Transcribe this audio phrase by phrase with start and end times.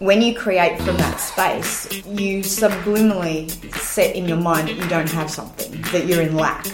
[0.00, 5.10] when you create from that space, you subliminally set in your mind that you don't
[5.10, 6.66] have something, that you're in lack.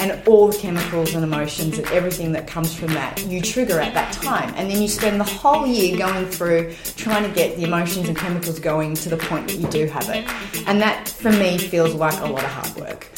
[0.00, 3.94] And all the chemicals and emotions and everything that comes from that, you trigger at
[3.94, 4.52] that time.
[4.56, 8.18] And then you spend the whole year going through trying to get the emotions and
[8.18, 10.28] chemicals going to the point that you do have it.
[10.66, 13.08] And that, for me, feels like a lot of hard work.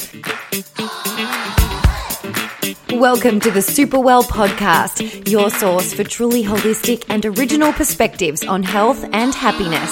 [2.91, 8.63] Welcome to the Super Well podcast, your source for truly holistic and original perspectives on
[8.63, 9.91] health and happiness.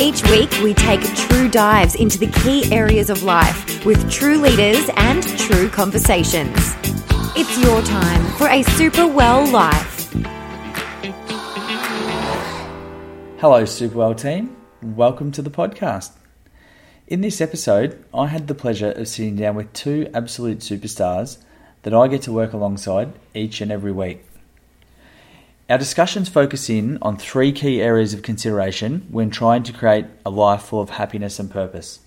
[0.00, 4.88] Each week, we take true dives into the key areas of life with true leaders
[4.96, 6.56] and true conversations.
[7.36, 10.12] It's your time for a Super Well life.
[13.38, 14.56] Hello, Super Well team.
[14.82, 16.12] Welcome to the podcast.
[17.06, 21.38] In this episode, I had the pleasure of sitting down with two absolute superstars
[21.82, 24.24] that I get to work alongside each and every week.
[25.68, 30.30] Our discussions focus in on three key areas of consideration when trying to create a
[30.30, 32.00] life full of happiness and purpose.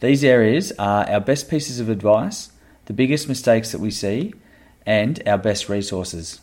[0.00, 2.52] These areas are our best pieces of advice,
[2.86, 4.34] the biggest mistakes that we see,
[4.86, 6.40] and our best resources.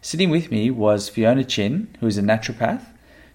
[0.00, 2.84] Sitting with me was Fiona Chin, who is a naturopath.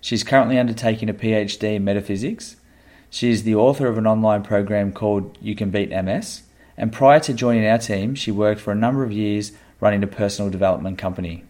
[0.02, 2.56] She's currently undertaking a PhD in metaphysics.
[3.10, 6.44] She is the author of an online program called You Can Beat MS
[6.80, 10.08] and prior to joining our team, she worked for a number of years running a
[10.08, 11.44] personal development company.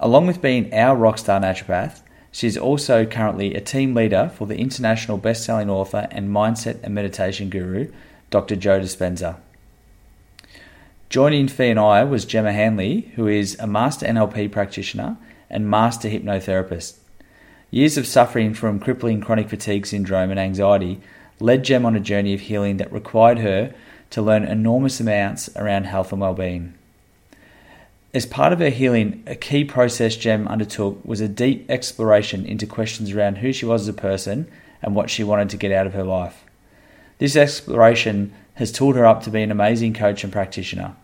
[0.00, 2.02] Along with being our rockstar naturopath,
[2.32, 6.94] she is also currently a team leader for the international best-selling author and mindset and
[6.94, 7.92] meditation guru,
[8.30, 8.56] Dr.
[8.56, 9.36] Joe Dispenza.
[11.08, 15.16] Joining Fee and I was Gemma Hanley, who is a master NLP practitioner
[15.48, 16.98] and master hypnotherapist.
[17.70, 21.00] Years of suffering from crippling chronic fatigue syndrome and anxiety
[21.38, 23.72] led Gem on a journey of healing that required her
[24.10, 26.74] to learn enormous amounts around health and well-being.
[28.14, 32.66] As part of her healing, a key process Gem undertook was a deep exploration into
[32.66, 34.50] questions around who she was as a person
[34.80, 36.44] and what she wanted to get out of her life.
[37.18, 40.96] This exploration has tooled her up to be an amazing coach and practitioner.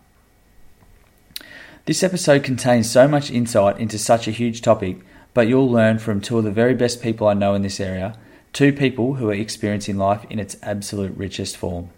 [1.85, 4.97] This episode contains so much insight into such a huge topic,
[5.35, 8.17] but you'll learn from two of the very best people I know in this area,
[8.51, 11.89] two people who are experiencing life in its absolute richest form.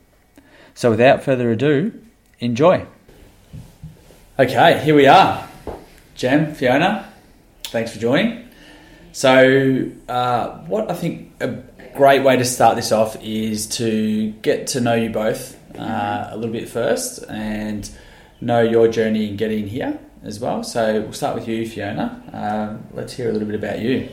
[0.78, 1.92] So without further ado,
[2.40, 2.86] enjoy.
[4.38, 5.50] Okay, here we are.
[6.14, 7.12] Gem, Fiona,
[7.64, 8.48] thanks for joining.
[9.12, 11.64] So, uh, what I think a
[11.96, 16.36] great way to start this off is to get to know you both uh, a
[16.38, 17.90] little bit first and
[18.40, 20.64] know your journey in getting here as well.
[20.64, 22.22] So, we'll start with you, Fiona.
[22.32, 24.10] Um, let's hear a little bit about you.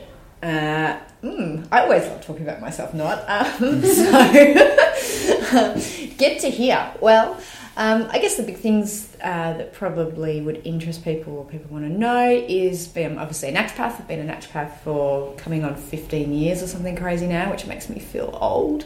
[1.25, 3.25] Mm, I always love talking about myself, not.
[3.27, 4.13] Um, so,
[6.19, 6.93] get to here.
[7.01, 7.41] Well,
[7.79, 11.87] um, I guess the big things uh, that probably would interest people or people want
[11.87, 14.01] to know is being obviously a naturopath.
[14.01, 17.89] I've been a naturopath for coming on 15 years or something crazy now, which makes
[17.89, 18.85] me feel old.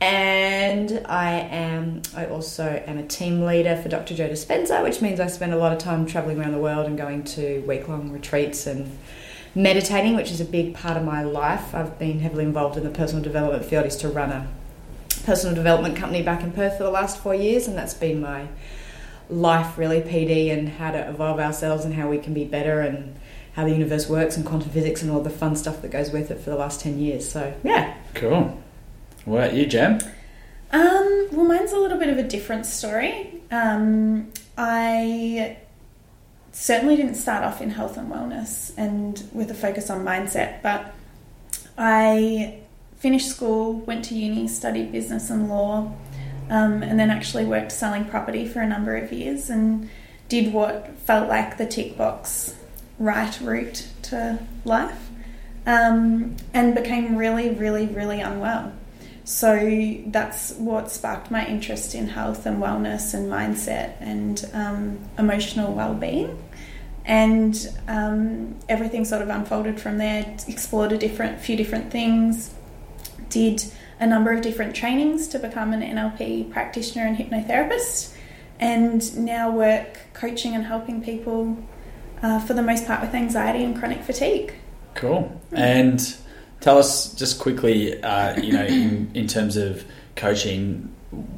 [0.00, 2.00] And I am.
[2.16, 4.14] I also am a team leader for Dr.
[4.14, 6.96] Joe Dispenza, which means I spend a lot of time traveling around the world and
[6.96, 8.98] going to week long retreats and
[9.56, 11.74] meditating, which is a big part of my life.
[11.74, 14.46] I've been heavily involved in the personal development field, is to run a
[15.24, 18.48] personal development company back in Perth for the last four years, and that's been my
[19.30, 23.16] life really, PD, and how to evolve ourselves and how we can be better and
[23.54, 26.30] how the universe works and quantum physics and all the fun stuff that goes with
[26.30, 27.26] it for the last 10 years.
[27.26, 27.96] So, yeah.
[28.14, 28.62] Cool.
[29.24, 29.98] What about you, Gem?
[30.70, 33.40] Um, well, mine's a little bit of a different story.
[33.50, 35.56] Um, I
[36.56, 40.94] certainly didn't start off in health and wellness and with a focus on mindset, but
[41.76, 42.60] I
[42.96, 45.92] finished school, went to uni, studied business and law,
[46.48, 49.90] um, and then actually worked selling property for a number of years and
[50.30, 52.56] did what felt like the tick box
[52.98, 55.10] right route to life
[55.66, 58.72] um, and became really, really, really unwell.
[59.24, 65.74] So that's what sparked my interest in health and wellness and mindset and um, emotional
[65.74, 66.44] well-being
[67.06, 70.36] and um, everything sort of unfolded from there.
[70.48, 72.52] Explored a different, few different things.
[73.30, 73.64] Did
[73.98, 78.14] a number of different trainings to become an NLP practitioner and hypnotherapist,
[78.58, 81.56] and now work coaching and helping people
[82.22, 84.54] uh, for the most part with anxiety and chronic fatigue.
[84.94, 85.40] Cool.
[85.52, 86.16] And
[86.60, 89.84] tell us just quickly, uh, you know, in, in terms of
[90.16, 90.92] coaching,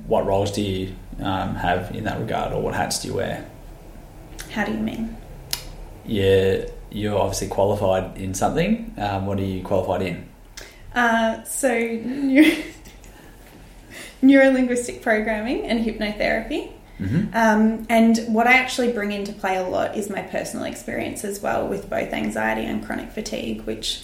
[0.07, 3.49] what roles do you um, have in that regard, or what hats do you wear?
[4.51, 5.18] How do you mean?
[6.09, 8.95] Yeah, you're obviously qualified in something.
[8.97, 10.29] Um, what are you qualified in?
[10.95, 12.63] Uh, so, neuro-
[14.23, 16.73] neurolinguistic programming and hypnotherapy.
[16.99, 17.29] Mm-hmm.
[17.35, 21.41] Um, and what I actually bring into play a lot is my personal experience as
[21.41, 24.03] well with both anxiety and chronic fatigue, which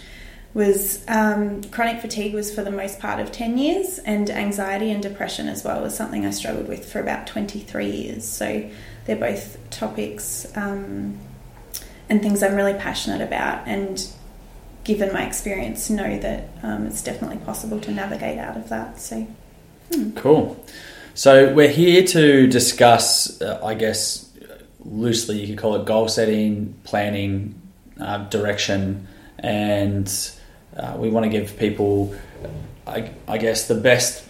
[0.53, 5.03] was um, chronic fatigue was for the most part of 10 years and anxiety and
[5.03, 8.71] depression as well was something i struggled with for about 23 years so
[9.05, 11.19] they're both topics um,
[12.09, 14.09] and things i'm really passionate about and
[14.85, 19.27] given my experience know that um, it's definitely possible to navigate out of that so
[19.93, 20.11] hmm.
[20.12, 20.62] cool
[21.15, 24.31] so we're here to discuss uh, i guess
[24.85, 27.55] loosely you could call it goal setting planning
[28.01, 29.07] uh, direction
[29.39, 30.35] and
[30.77, 32.15] uh, we want to give people,
[32.87, 34.25] I, I, guess, the best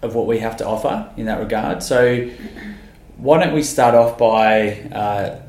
[0.00, 1.82] of what we have to offer in that regard.
[1.82, 2.28] So,
[3.16, 5.40] why don't we start off by uh,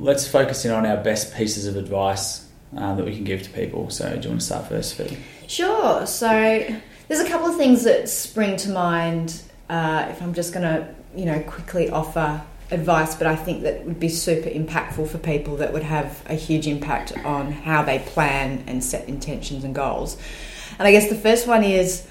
[0.00, 3.50] let's focus in on our best pieces of advice uh, that we can give to
[3.50, 3.90] people.
[3.90, 5.18] So, do you want to start first, Fee?
[5.46, 6.06] Sure.
[6.06, 9.42] So, there's a couple of things that spring to mind.
[9.68, 13.84] Uh, if I'm just going to, you know, quickly offer advice, but I think that
[13.84, 17.98] would be super impactful for people that would have a huge impact on how they
[17.98, 20.16] plan and set intentions and goals.
[20.78, 22.06] And I guess the first one is,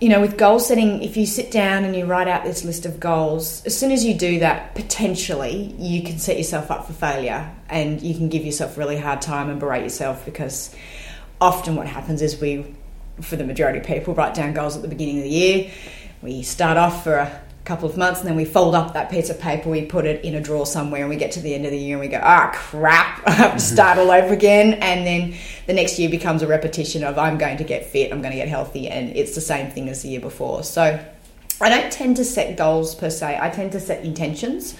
[0.00, 2.86] you know, with goal setting, if you sit down and you write out this list
[2.86, 6.92] of goals, as soon as you do that, potentially you can set yourself up for
[6.92, 10.72] failure and you can give yourself a really hard time and berate yourself because
[11.40, 12.64] often what happens is we,
[13.20, 15.70] for the majority of people, write down goals at the beginning of the year.
[16.22, 19.28] We start off for a couple of months and then we fold up that piece
[19.28, 21.66] of paper we put it in a drawer somewhere and we get to the end
[21.66, 24.32] of the year and we go ah oh, crap i have to start all over
[24.32, 24.72] again.
[24.74, 25.34] And then
[25.66, 28.38] the next year becomes a repetition of i'm going to get fit i'm going to
[28.38, 30.62] get healthy and it's the same thing as the year before.
[30.62, 30.98] So
[31.60, 34.74] i don't tend to set goals per se i tend to set intentions.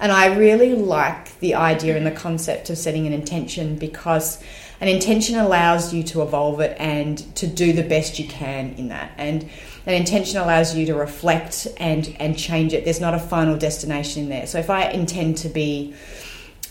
[0.00, 4.42] And i really like the idea and the concept of setting an intention because
[4.82, 8.88] an intention allows you to evolve it and to do the best you can in
[8.88, 9.48] that and
[9.86, 12.84] an intention allows you to reflect and and change it.
[12.84, 14.46] There's not a final destination in there.
[14.46, 15.94] So if I intend to be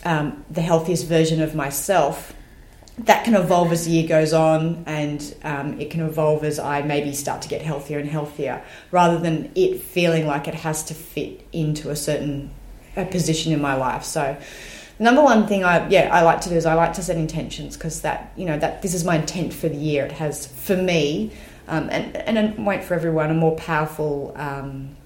[0.04, 2.32] um, the healthiest version of myself,
[2.98, 6.82] that can evolve as the year goes on, and um, it can evolve as I
[6.82, 10.94] maybe start to get healthier and healthier, rather than it feeling like it has to
[10.94, 12.50] fit into a certain
[12.96, 14.04] a position in my life.
[14.04, 14.36] So
[15.02, 17.76] number one thing I yeah I like to do is I like to set intentions
[17.76, 20.04] because that you know that this is my intent for the year.
[20.04, 21.32] It has for me
[21.68, 24.96] um, and, and it won't for everyone, a more powerful um,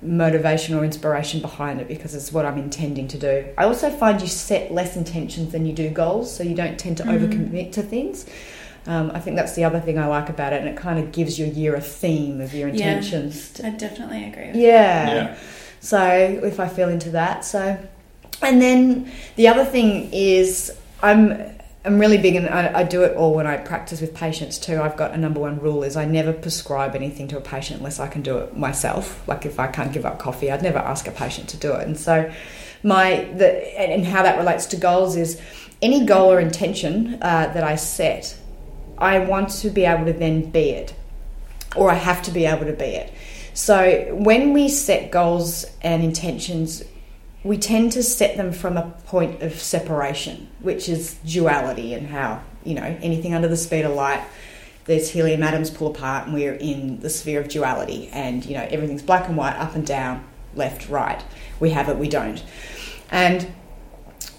[0.00, 3.46] motivation or inspiration behind it because it's what I'm intending to do.
[3.58, 6.96] I also find you set less intentions than you do goals, so you don't tend
[6.98, 7.18] to mm.
[7.18, 8.26] overcommit to things.
[8.86, 11.12] Um, I think that's the other thing I like about it, and it kind of
[11.12, 13.58] gives your year a theme of your intentions.
[13.58, 14.60] Yeah, I definitely agree.
[14.60, 15.14] yeah.
[15.14, 15.38] yeah.
[15.80, 17.78] So if I feel into that, so
[18.42, 23.16] and then the other thing is I'm I'm really big, and I, I, do it
[23.16, 24.80] all when I practice with patients too.
[24.80, 28.00] I've got a number one rule: is I never prescribe anything to a patient unless
[28.00, 29.26] I can do it myself.
[29.28, 31.86] Like if I can't give up coffee, I'd never ask a patient to do it.
[31.86, 32.30] And so,
[32.82, 35.40] my the and how that relates to goals is
[35.80, 38.36] any goal or intention uh, that I set,
[38.98, 40.94] I want to be able to then be it,
[41.76, 43.12] or I have to be able to be it.
[43.54, 46.84] So when we set goals and intentions
[47.44, 52.42] we tend to set them from a point of separation, which is duality and how,
[52.64, 54.22] you know, anything under the speed of light,
[54.86, 58.66] there's helium atoms pull apart and we're in the sphere of duality and, you know,
[58.70, 60.24] everything's black and white, up and down,
[60.54, 61.22] left, right.
[61.60, 62.42] We have it, we don't.
[63.10, 63.46] And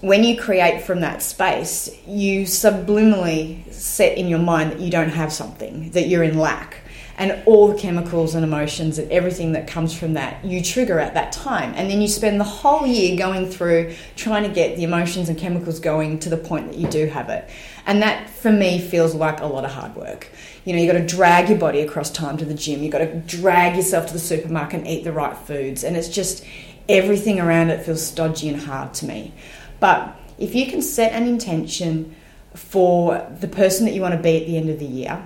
[0.00, 5.10] when you create from that space, you subliminally set in your mind that you don't
[5.10, 6.79] have something, that you're in lack
[7.20, 11.12] and all the chemicals and emotions and everything that comes from that you trigger at
[11.12, 11.74] that time.
[11.76, 15.38] And then you spend the whole year going through trying to get the emotions and
[15.38, 17.46] chemicals going to the point that you do have it.
[17.84, 20.28] And that for me feels like a lot of hard work.
[20.64, 22.82] You know you've got to drag your body across time to the gym.
[22.82, 25.84] You've got to drag yourself to the supermarket and eat the right foods.
[25.84, 26.42] And it's just
[26.88, 29.34] everything around it feels stodgy and hard to me.
[29.78, 32.16] But if you can set an intention
[32.54, 35.22] for the person that you want to be at the end of the year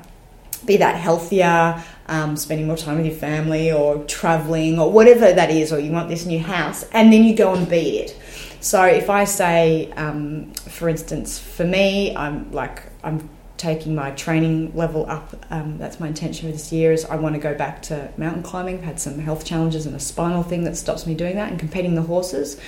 [0.66, 5.50] be that healthier, um, spending more time with your family, or traveling, or whatever that
[5.50, 8.18] is, or you want this new house, and then you go and be it.
[8.60, 14.74] So if I say, um, for instance, for me, I'm like I'm taking my training
[14.74, 15.36] level up.
[15.50, 16.92] Um, that's my intention for this year.
[16.92, 18.78] Is I want to go back to mountain climbing.
[18.78, 21.60] I've had some health challenges and a spinal thing that stops me doing that, and
[21.60, 22.60] competing the horses.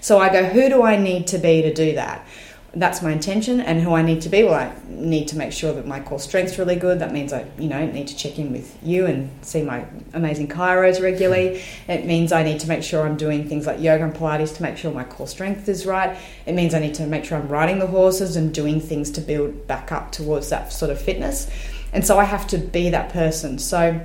[0.00, 2.26] So I go, who do I need to be to do that?
[2.72, 4.44] That's my intention and who I need to be.
[4.44, 7.00] Well, I need to make sure that my core strength's really good.
[7.00, 10.48] That means I, you know, need to check in with you and see my amazing
[10.48, 11.62] chiros regularly.
[11.88, 14.62] It means I need to make sure I'm doing things like yoga and Pilates to
[14.62, 16.16] make sure my core strength is right.
[16.46, 19.20] It means I need to make sure I'm riding the horses and doing things to
[19.20, 21.50] build back up towards that sort of fitness.
[21.92, 23.58] And so I have to be that person.
[23.58, 24.00] So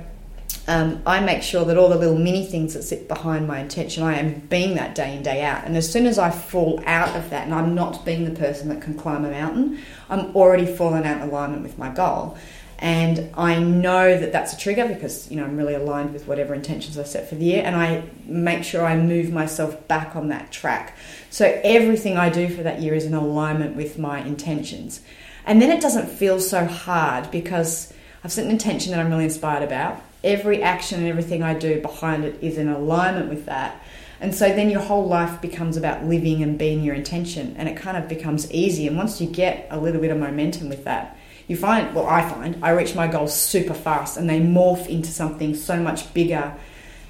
[0.68, 4.02] um, I make sure that all the little mini things that sit behind my intention,
[4.02, 5.64] I am being that day in, day out.
[5.64, 8.68] And as soon as I fall out of that and I'm not being the person
[8.70, 9.78] that can climb a mountain,
[10.10, 12.36] I'm already fallen out of alignment with my goal.
[12.78, 16.52] And I know that that's a trigger because you know I'm really aligned with whatever
[16.52, 20.28] intentions I set for the year, and I make sure I move myself back on
[20.28, 20.94] that track.
[21.30, 25.00] So everything I do for that year is in alignment with my intentions,
[25.46, 29.24] and then it doesn't feel so hard because I've set an intention that I'm really
[29.24, 33.80] inspired about every action and everything I do behind it is in alignment with that.
[34.20, 37.76] And so then your whole life becomes about living and being your intention, and it
[37.76, 38.86] kind of becomes easy.
[38.86, 41.16] And once you get a little bit of momentum with that,
[41.48, 45.10] you find, well, I find, I reach my goals super fast and they morph into
[45.10, 46.54] something so much bigger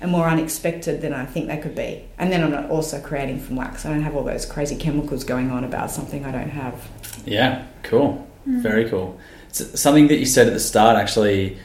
[0.01, 2.05] and more unexpected than I think they could be.
[2.19, 3.87] And then I'm not also creating from wax.
[3.87, 6.87] I don't have all those crazy chemicals going on about something I don't have.
[7.25, 8.29] Yeah, cool.
[8.47, 8.61] Mm.
[8.61, 9.19] Very cool.
[9.49, 11.59] It's something that you said at the start actually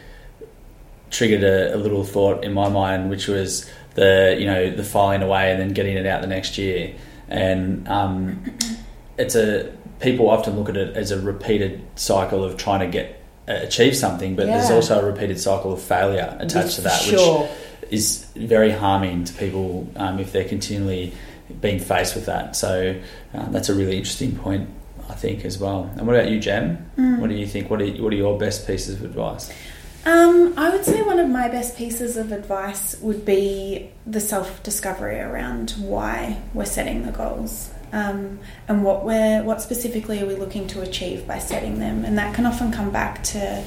[1.11, 5.21] triggered a, a, little thought in my mind, which was the you know the filing
[5.21, 6.95] away and then getting it out the next year,
[7.27, 8.57] and um,
[9.17, 13.21] it's a people often look at it as a repeated cycle of trying to get
[13.47, 14.57] uh, achieve something, but yeah.
[14.57, 17.41] there's also a repeated cycle of failure attached to that, sure.
[17.41, 21.13] which is very harming to people um, if they're continually
[21.59, 22.55] being faced with that.
[22.55, 22.99] So
[23.33, 24.69] uh, that's a really interesting point.
[25.09, 25.91] I think as well.
[25.97, 26.89] And what about you, Gem?
[26.97, 27.19] Mm.
[27.19, 27.69] What do you think?
[27.69, 29.51] What are, what are your best pieces of advice?
[30.03, 34.63] Um, I would say one of my best pieces of advice would be the self
[34.63, 37.71] discovery around why we're setting the goals.
[37.93, 42.17] Um, and what we're what specifically are we looking to achieve by setting them and
[42.17, 43.63] that can often come back to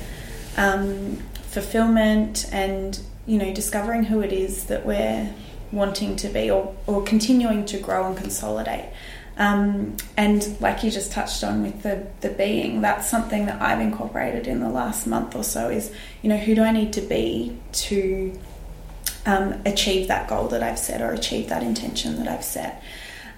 [0.57, 1.17] um,
[1.51, 5.31] fulfillment and you know discovering who it is that we're
[5.73, 8.87] wanting to be or, or continuing to grow and consolidate
[9.37, 13.81] um, and like you just touched on with the, the being, that's something that I've
[13.81, 17.01] incorporated in the last month or so is, you know, who do I need to
[17.01, 18.39] be to
[19.27, 22.83] um, achieve that goal that I've set or achieve that intention that I've set?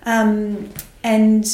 [0.04, 0.70] Um,
[1.02, 1.46] and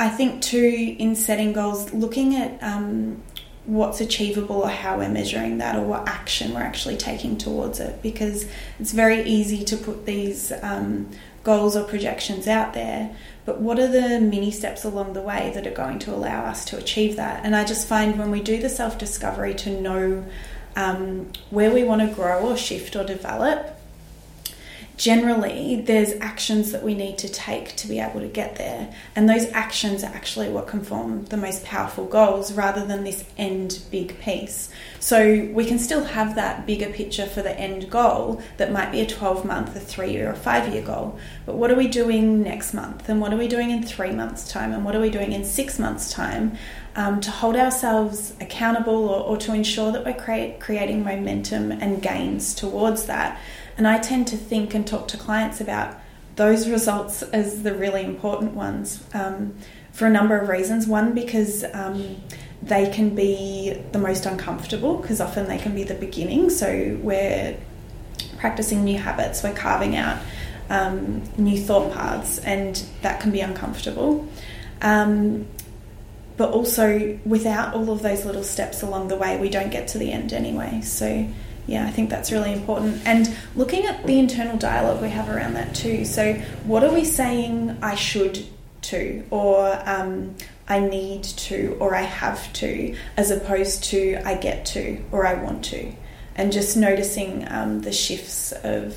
[0.00, 3.22] I think too, in setting goals, looking at um,
[3.66, 8.00] what's achievable or how we're measuring that or what action we're actually taking towards it
[8.00, 8.46] because
[8.80, 11.06] it's very easy to put these um,
[11.44, 13.14] goals or projections out there
[13.48, 16.66] but what are the mini steps along the way that are going to allow us
[16.66, 17.46] to achieve that?
[17.46, 20.26] And I just find when we do the self discovery to know
[20.76, 23.77] um, where we want to grow or shift or develop,
[24.98, 28.92] generally there's actions that we need to take to be able to get there.
[29.14, 33.24] And those actions are actually what can form the most powerful goals rather than this
[33.38, 34.70] end big piece.
[34.98, 39.00] So we can still have that bigger picture for the end goal that might be
[39.00, 41.16] a 12 month a 3 year or 5 year goal.
[41.46, 43.08] But what are we doing next month?
[43.08, 44.72] And what are we doing in 3 months time?
[44.72, 46.58] And what are we doing in 6 months time
[46.96, 52.02] um, to hold ourselves accountable or, or to ensure that we're create, creating momentum and
[52.02, 53.40] gains towards that
[53.78, 55.96] and I tend to think and talk to clients about
[56.34, 59.54] those results as the really important ones um,
[59.92, 60.86] for a number of reasons.
[60.86, 62.16] One, because um,
[62.62, 66.50] they can be the most uncomfortable, because often they can be the beginning.
[66.50, 67.56] So we're
[68.38, 70.20] practicing new habits, we're carving out
[70.70, 74.28] um, new thought paths, and that can be uncomfortable.
[74.82, 75.46] Um,
[76.36, 79.98] but also, without all of those little steps along the way, we don't get to
[79.98, 80.80] the end anyway.
[80.82, 81.26] So
[81.68, 83.02] yeah, I think that's really important.
[83.04, 86.06] And looking at the internal dialogue we have around that too.
[86.06, 86.32] So,
[86.64, 88.46] what are we saying I should
[88.82, 90.34] to, or um,
[90.66, 95.34] I need to, or I have to, as opposed to I get to, or I
[95.34, 95.92] want to?
[96.36, 98.94] And just noticing um, the shifts of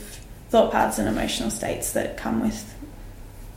[0.49, 2.73] thought paths and emotional states that come with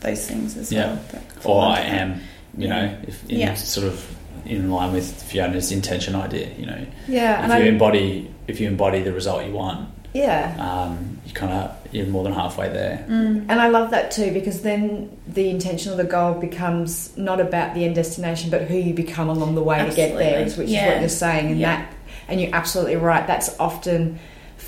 [0.01, 0.99] those things as yeah.
[1.13, 1.23] well.
[1.45, 2.21] Or I am,
[2.59, 2.69] you yeah.
[2.69, 3.55] know, if in yeah.
[3.55, 6.85] sort of in line with Fiona's intention idea, you know.
[7.07, 7.45] Yeah.
[7.45, 11.53] If you I, embody if you embody the result you want, yeah, um, you kind
[11.53, 13.05] of you're more than halfway there.
[13.09, 13.47] Mm.
[13.49, 17.75] And I love that too because then the intention of the goal becomes not about
[17.75, 20.05] the end destination, but who you become along the way absolutely.
[20.05, 20.87] to get there, which yeah.
[20.87, 21.77] is what you're saying, and yeah.
[21.77, 21.95] that
[22.29, 23.27] and you're absolutely right.
[23.27, 24.19] That's often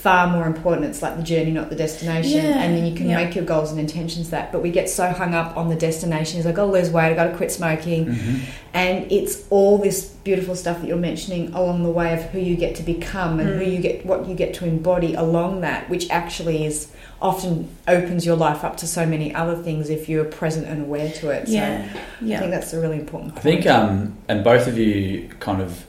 [0.06, 0.86] far more important.
[0.86, 2.44] It's like the journey, not the destination.
[2.44, 2.62] Yeah.
[2.62, 4.52] And then you can make your goals and intentions that.
[4.52, 6.38] But we get so hung up on the destination.
[6.38, 8.06] It's like, oh, lose weight, I got to quit smoking.
[8.06, 8.44] Mm-hmm.
[8.72, 12.54] And it's all this beautiful stuff that you're mentioning along the way of who you
[12.54, 13.58] get to become and mm.
[13.58, 18.24] who you get, what you get to embody along that, which actually is often opens
[18.24, 21.48] your life up to so many other things if you're present and aware to it.
[21.48, 21.98] So yeah.
[22.20, 22.36] yeah.
[22.36, 23.40] I think that's a really important point.
[23.40, 25.84] I think, um, and both of you kind of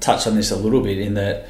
[0.00, 1.46] touched on this a little bit in that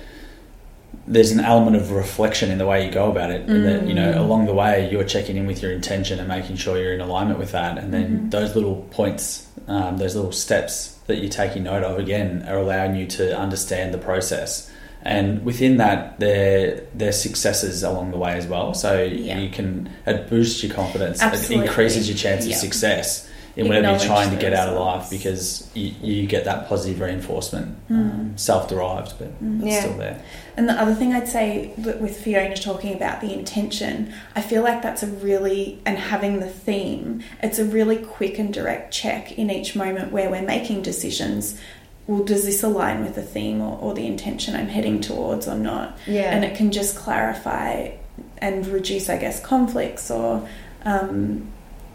[1.07, 3.47] there's an element of reflection in the way you go about it.
[3.47, 3.65] Mm.
[3.65, 4.19] That you know, mm.
[4.19, 7.39] along the way, you're checking in with your intention and making sure you're in alignment
[7.39, 7.79] with that.
[7.79, 8.29] And then mm-hmm.
[8.31, 12.95] those little points, um, those little steps that you're taking note of, again, are allowing
[12.95, 14.71] you to understand the process
[15.03, 18.75] and within that, there there's successes along the way as well.
[18.75, 19.39] So Yeah.
[19.39, 21.65] you can it boosts your confidence, Absolutely.
[21.65, 22.55] it increases your chance Yeah.
[22.55, 23.27] of success
[23.61, 26.69] in whatever you're Acknowledge trying to get out of life because you, you get that
[26.69, 27.95] positive reinforcement, Mm.
[28.11, 29.81] um, self-derived, but it's Yeah.
[29.81, 30.21] still there.
[30.57, 34.63] And the other thing I'd say with with Fiona talking about the intention, I feel
[34.63, 39.39] like that's a really, and having the theme, it's a really quick and direct check
[39.39, 41.59] in each moment where we're making decisions.
[42.07, 45.55] Well, does this align with the theme or, or the intention I'm heading towards or
[45.55, 45.97] not?
[46.07, 46.31] Yeah.
[46.35, 47.91] And it can just clarify
[48.39, 50.47] and reduce, I guess, conflicts or,
[50.85, 51.47] um,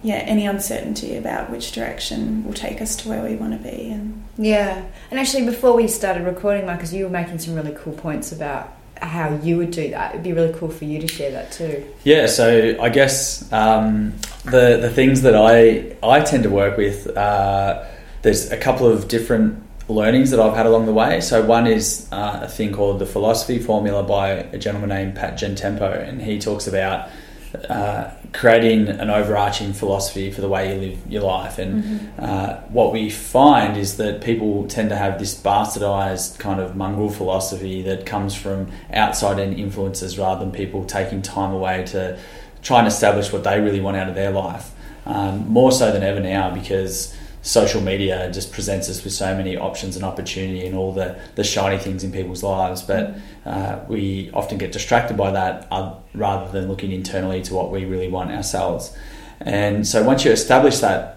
[0.04, 3.90] yeah, any uncertainty about which direction will take us to where we want to be.
[3.90, 7.94] And Yeah, and actually, before we started recording, Marcus, you were making some really cool
[7.94, 10.12] points about how you would do that.
[10.12, 11.86] It'd be really cool for you to share that too.
[12.04, 14.14] Yeah, so I guess um,
[14.46, 17.84] the the things that I I tend to work with, uh,
[18.22, 21.22] there's a couple of different learnings that I've had along the way.
[21.22, 25.38] So one is uh, a thing called the philosophy formula by a gentleman named Pat
[25.38, 27.10] Gentempo, and he talks about
[27.70, 31.58] uh, creating an overarching philosophy for the way you live your life.
[31.58, 36.76] And uh, what we find is that people tend to have this bastardized kind of
[36.76, 42.20] mongrel philosophy that comes from outside in influences rather than people taking time away to
[42.62, 44.72] try and establish what they really want out of their life.
[45.06, 49.56] Um, more so than ever now because social media just presents us with so many
[49.56, 52.82] options and opportunity and all the, the shiny things in people's lives.
[52.82, 57.72] But uh, we often get distracted by that uh, rather than looking internally to what
[57.72, 58.98] we really want ourselves.
[59.42, 61.12] And so once you establish that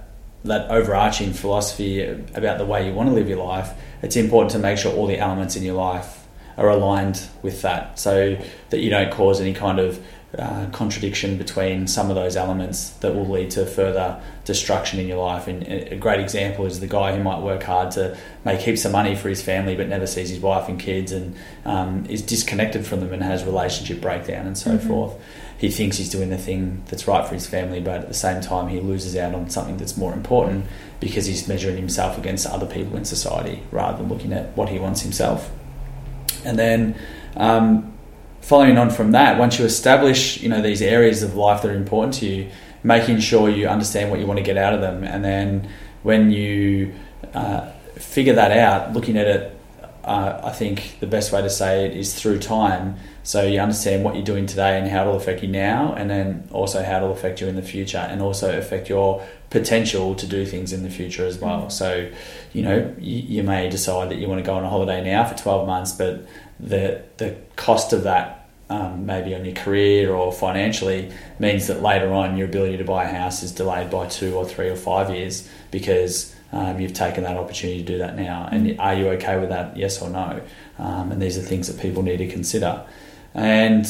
[0.44, 2.04] that overarching philosophy
[2.34, 3.70] about the way you want to live your life,
[4.02, 7.98] it's important to make sure all the elements in your life are aligned with that,
[7.98, 8.36] so
[8.70, 10.04] that you don't cause any kind of
[10.36, 15.24] uh, contradiction between some of those elements that will lead to further destruction in your
[15.24, 15.48] life.
[15.48, 18.92] And a great example is the guy who might work hard to make heaps of
[18.92, 22.86] money for his family, but never sees his wife and kids, and um, is disconnected
[22.86, 25.14] from them and has relationship breakdown and so forth.
[25.56, 28.42] He thinks he's doing the thing that's right for his family, but at the same
[28.42, 30.66] time, he loses out on something that's more important
[31.00, 34.78] because he's measuring himself against other people in society rather than looking at what he
[34.78, 35.50] wants himself.
[36.44, 36.96] And then,
[37.36, 37.97] um,
[38.48, 41.74] following on from that, once you establish, you know, these areas of life that are
[41.74, 42.50] important to you,
[42.82, 45.68] making sure you understand what you want to get out of them, and then
[46.02, 46.94] when you
[47.34, 49.60] uh, figure that out, looking at it,
[50.02, 52.96] uh, I think the best way to say it is through time.
[53.22, 56.48] So you understand what you're doing today and how it'll affect you now, and then
[56.50, 60.46] also how it'll affect you in the future, and also affect your potential to do
[60.46, 61.68] things in the future as well.
[61.68, 62.10] So,
[62.54, 65.24] you know, you, you may decide that you want to go on a holiday now
[65.26, 66.26] for 12 months, but
[66.58, 68.37] the the cost of that
[68.70, 73.04] um, maybe on your career or financially means that later on your ability to buy
[73.04, 77.24] a house is delayed by two or three or five years because um, you've taken
[77.24, 78.48] that opportunity to do that now.
[78.50, 79.76] And are you okay with that?
[79.76, 80.40] Yes or no?
[80.78, 82.84] Um, and these are things that people need to consider.
[83.34, 83.86] And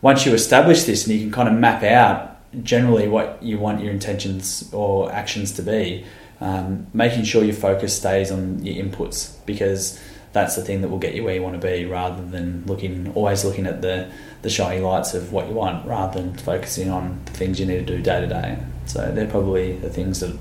[0.00, 3.82] once you establish this and you can kind of map out generally what you want
[3.82, 6.04] your intentions or actions to be,
[6.40, 10.00] um, making sure your focus stays on your inputs because
[10.38, 13.12] that's the thing that will get you where you want to be rather than looking
[13.14, 14.10] always looking at the,
[14.42, 17.86] the shiny lights of what you want rather than focusing on the things you need
[17.86, 18.58] to do day to day.
[18.86, 20.36] So they're probably the things that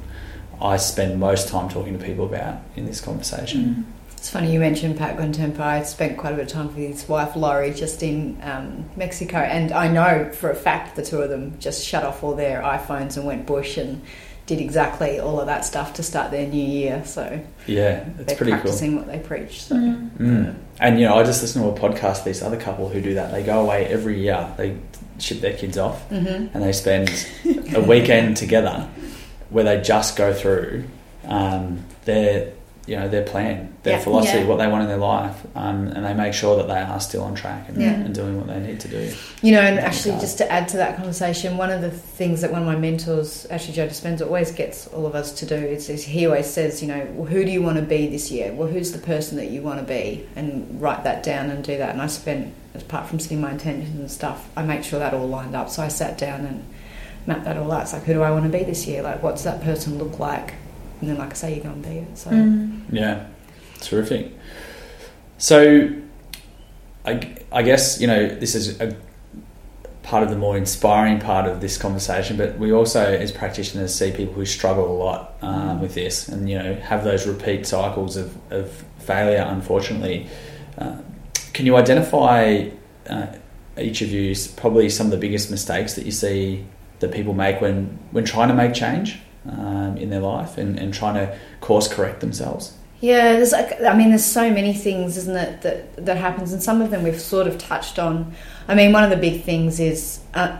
[0.61, 3.91] I spend most time talking to people about in this conversation.
[4.11, 5.59] It's funny you mentioned Pat Gentempo.
[5.59, 9.37] I spent quite a bit of time with his wife Laurie just in um, Mexico,
[9.37, 12.61] and I know for a fact the two of them just shut off all their
[12.61, 14.01] iPhones and went bush and
[14.47, 17.03] did exactly all of that stuff to start their new year.
[17.05, 18.61] So Yeah, it's they're pretty cool.
[18.61, 19.61] practicing what they preach.
[19.63, 20.55] So Mm.
[20.79, 22.23] And you know, I just listen to a podcast.
[22.23, 24.47] These other couple who do that, they go away every year.
[24.57, 24.77] They
[25.19, 26.49] ship their kids off, Mhm.
[26.53, 27.09] and they spend
[27.75, 28.87] a weekend together
[29.49, 30.83] where they just go through
[31.27, 32.53] um, their,
[32.87, 33.99] you know, their plan, their Yeah.
[33.99, 34.45] philosophy, Yeah.
[34.45, 37.21] what they want in their life, um, and they make sure that they are still
[37.23, 37.89] on track and, Yeah.
[37.89, 39.11] and doing what they need to do.
[39.41, 40.21] You know, and actually, okay.
[40.21, 43.45] just to add to that conversation, one of the things that one of my mentors,
[43.51, 46.81] actually Joe Dispenza, always gets all of us to do is, is he always says,
[46.81, 48.53] you know, well, who do you want to be this year?
[48.53, 50.25] Well, who's the person that you want to be?
[50.37, 51.89] And write that down and do that.
[51.89, 55.27] And I spent, apart from setting my intentions and stuff, I make sure that all
[55.27, 55.69] lined up.
[55.69, 56.63] So I sat down and
[57.25, 57.81] mapped that all out.
[57.81, 59.01] It's like, who do I want to be this year?
[59.01, 60.53] Like, what's that person look like?
[60.99, 62.17] And then, like I say, you go and be it.
[62.17, 62.81] So, Mm.
[62.91, 63.27] Yeah,
[63.81, 64.31] terrific.
[65.37, 65.89] So,
[67.05, 68.95] I, I guess you know this is a
[70.03, 74.11] part of the more inspiring part of this conversation, but we also, as practitioners, see
[74.11, 78.17] people who struggle a lot um, with this, and you know have those repeat cycles
[78.17, 79.45] of, of failure.
[79.47, 80.27] Unfortunately,
[80.77, 80.97] uh,
[81.53, 82.69] can you identify
[83.09, 83.27] uh,
[83.77, 86.65] each of you probably some of the biggest mistakes that you see
[86.99, 90.93] that people make when when trying to make change um, in their life and, and
[90.93, 92.73] trying to course correct themselves?
[92.99, 96.63] Yeah, there's like, I mean, there's so many things, isn't it, that that happens, and
[96.63, 98.33] some of them we've sort of touched on.
[98.67, 100.57] I mean, one of the big things is uh,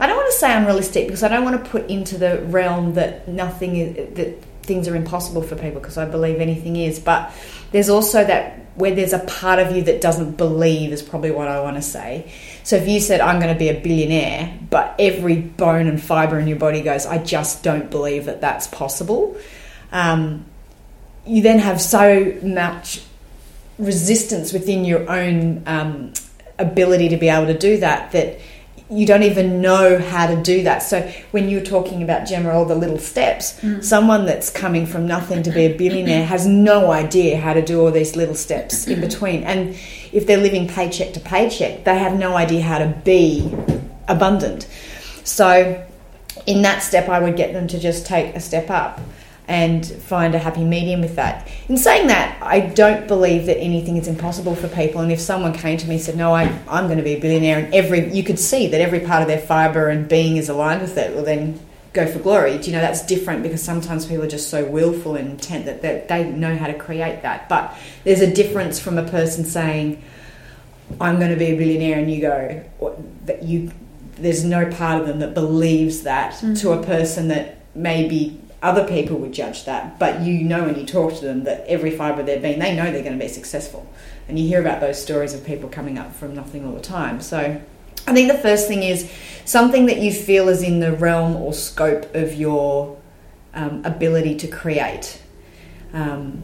[0.00, 2.94] I don't want to say unrealistic because I don't want to put into the realm
[2.94, 7.32] that nothing is that things are impossible for people because I believe anything is, but
[7.70, 11.48] there's also that where there's a part of you that doesn't believe is probably what
[11.48, 12.32] I want to say.
[12.70, 16.38] So if you said I'm going to be a billionaire, but every bone and fiber
[16.38, 19.36] in your body goes, I just don't believe that that's possible.
[19.90, 20.44] Um,
[21.26, 23.02] you then have so much
[23.76, 26.12] resistance within your own um,
[26.60, 28.38] ability to be able to do that that
[28.90, 30.82] you don't even know how to do that.
[30.82, 33.82] So when you're talking about Gemma, all the little steps, mm.
[33.84, 37.80] someone that's coming from nothing to be a billionaire has no idea how to do
[37.80, 39.44] all these little steps in between.
[39.44, 39.78] And
[40.12, 43.52] if they're living paycheck to paycheck, they have no idea how to be
[44.08, 44.66] abundant.
[45.22, 45.86] So
[46.46, 49.00] in that step, I would get them to just take a step up
[49.50, 51.48] and find a happy medium with that.
[51.68, 55.00] In saying that, I don't believe that anything is impossible for people.
[55.00, 57.20] And if someone came to me and said, "No, I, I'm going to be a
[57.20, 60.48] billionaire," and every you could see that every part of their fibre and being is
[60.48, 61.58] aligned with it, well, then
[61.92, 62.58] go for glory.
[62.58, 65.82] Do you know that's different because sometimes people are just so willful and intent that,
[65.82, 67.48] that they know how to create that.
[67.48, 70.00] But there's a difference from a person saying,
[71.00, 72.62] "I'm going to be a billionaire," and you go,
[73.26, 73.72] "That you."
[74.16, 76.52] There's no part of them that believes that mm-hmm.
[76.56, 80.84] to a person that maybe other people would judge that, but you know when you
[80.84, 83.28] talk to them that every fibre of their being, they know they're going to be
[83.28, 83.90] successful.
[84.28, 87.20] And you hear about those stories of people coming up from nothing all the time.
[87.20, 87.60] So
[88.06, 89.10] I think the first thing is
[89.44, 92.98] something that you feel is in the realm or scope of your
[93.54, 95.22] um, ability to create.
[95.92, 96.42] Um,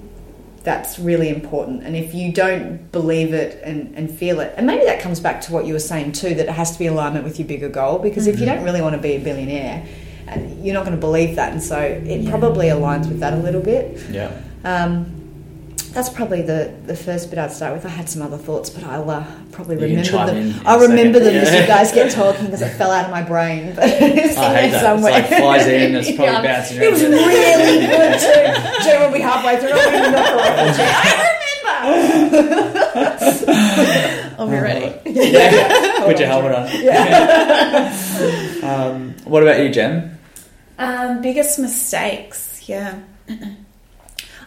[0.65, 1.85] that's really important.
[1.85, 5.41] And if you don't believe it and, and feel it, and maybe that comes back
[5.43, 7.69] to what you were saying too, that it has to be alignment with your bigger
[7.69, 8.01] goal.
[8.01, 8.35] Because mm-hmm.
[8.35, 8.57] if you mm-hmm.
[8.57, 9.87] don't really want to be a billionaire,
[10.29, 13.37] and you're not going to believe that, and so it probably aligns with that a
[13.37, 13.99] little bit.
[14.11, 14.41] Yeah.
[14.65, 15.17] Um,
[15.97, 17.87] that's probably the, the first bit I'd start with.
[17.87, 20.61] I had some other thoughts, but I'll uh, probably you remember them.
[20.67, 21.41] I'll remember them yeah.
[21.41, 23.75] as you guys get talking because it fell out of my brain.
[23.75, 24.83] But it's I hate that.
[24.83, 25.19] Somewhere.
[25.19, 25.97] It's like flies in.
[25.97, 26.43] It's probably yeah.
[26.43, 26.83] bouncing.
[26.83, 28.85] It was really good too.
[28.85, 29.71] Joe will be halfway through.
[29.73, 30.47] I remember.
[34.39, 35.01] I'll be ready.
[35.07, 36.05] Yeah.
[36.05, 36.69] Put your helmet on.
[36.83, 37.91] Yeah.
[38.62, 40.16] um, what about you, Jen?
[40.79, 43.01] Um, biggest mistakes, yeah.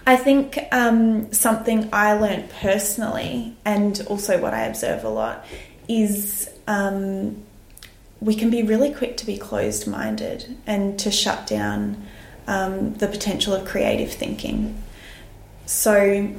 [0.06, 5.46] I think um, something I learned personally, and also what I observe a lot,
[5.88, 7.44] is um,
[8.20, 12.06] we can be really quick to be closed minded and to shut down
[12.48, 14.82] um, the potential of creative thinking.
[15.66, 16.34] So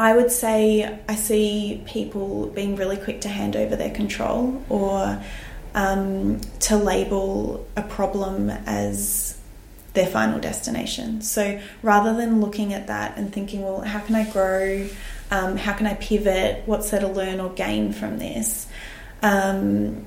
[0.00, 5.22] I would say I see people being really quick to hand over their control or
[5.78, 9.38] um, to label a problem as
[9.94, 11.22] their final destination.
[11.22, 14.88] So rather than looking at that and thinking, well, how can I grow?
[15.30, 16.64] Um, how can I pivot?
[16.66, 18.66] What's there to learn or gain from this?
[19.22, 20.04] Um,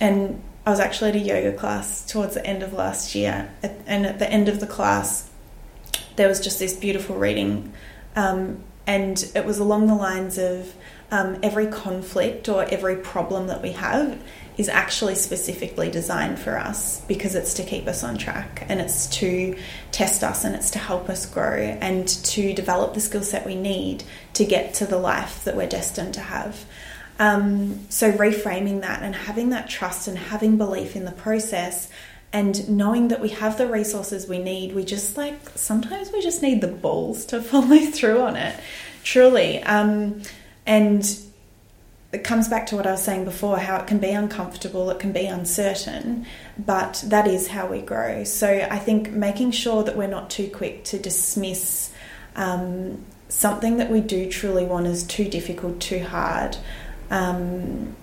[0.00, 3.52] and I was actually at a yoga class towards the end of last year,
[3.86, 5.28] and at the end of the class,
[6.16, 7.72] there was just this beautiful reading,
[8.16, 10.74] um, and it was along the lines of
[11.10, 14.18] um, every conflict or every problem that we have
[14.60, 19.06] is actually specifically designed for us because it's to keep us on track and it's
[19.06, 19.56] to
[19.90, 23.54] test us and it's to help us grow and to develop the skill set we
[23.54, 26.66] need to get to the life that we're destined to have.
[27.18, 31.88] Um, so, reframing that and having that trust and having belief in the process
[32.30, 36.42] and knowing that we have the resources we need, we just like sometimes we just
[36.42, 38.60] need the balls to follow through on it,
[39.04, 39.62] truly.
[39.62, 40.20] Um,
[40.66, 41.02] and
[42.12, 44.98] it comes back to what I was saying before how it can be uncomfortable, it
[44.98, 46.26] can be uncertain,
[46.58, 48.24] but that is how we grow.
[48.24, 51.92] So I think making sure that we're not too quick to dismiss
[52.34, 56.56] um, something that we do truly want as too difficult, too hard.
[57.10, 57.94] Um,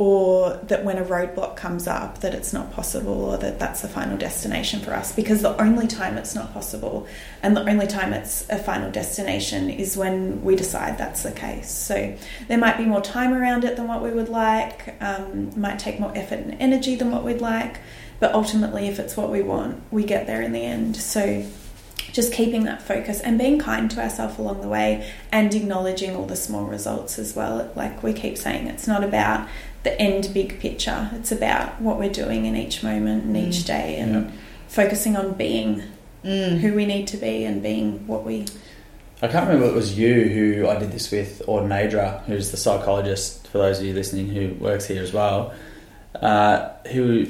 [0.00, 3.88] or that when a roadblock comes up that it's not possible or that that's the
[3.88, 5.14] final destination for us.
[5.14, 7.06] Because the only time it's not possible
[7.42, 11.70] and the only time it's a final destination is when we decide that's the case.
[11.70, 12.16] So
[12.48, 16.00] there might be more time around it than what we would like um, might take
[16.00, 17.76] more effort and energy than what we'd like
[18.20, 20.96] but ultimately if it's what we want we get there in the end.
[20.96, 21.44] So
[22.12, 26.26] just keeping that focus and being kind to ourselves along the way and acknowledging all
[26.26, 27.70] the small results as well.
[27.76, 29.48] Like we keep saying, it's not about
[29.82, 31.10] the end big picture.
[31.14, 33.66] It's about what we're doing in each moment and each mm.
[33.66, 34.30] day and yeah.
[34.68, 35.82] focusing on being
[36.24, 36.58] mm.
[36.58, 38.46] who we need to be and being what we.
[39.22, 42.56] I can't remember it was you who I did this with, or Nadra, who's the
[42.56, 45.52] psychologist for those of you listening who works here as well,
[46.14, 47.26] uh, who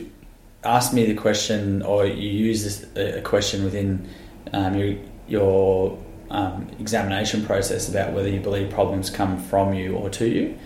[0.62, 4.08] asked me the question, or you use this a question within
[4.52, 5.98] um, your, your
[6.30, 10.58] um, examination process about whether you believe problems come from you or to you.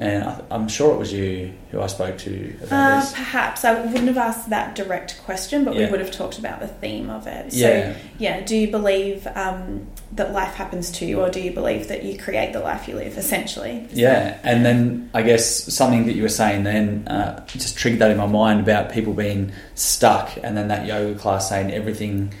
[0.00, 3.12] And I, I'm sure it was you who I spoke to about Uh, this.
[3.12, 5.86] perhaps I wouldn't have asked that direct question, but Yeah.
[5.86, 7.52] we would have talked about the theme of it.
[7.52, 7.92] So, Yeah.
[8.18, 12.02] yeah, do you believe um, that life happens to you, or do you believe that
[12.04, 13.16] you create the life you live?
[13.16, 17.76] Essentially, Is Yeah, and then I guess something that you were saying then uh, just
[17.78, 21.72] triggered that in my mind about people being stuck, and then that yoga class saying
[21.72, 22.32] everything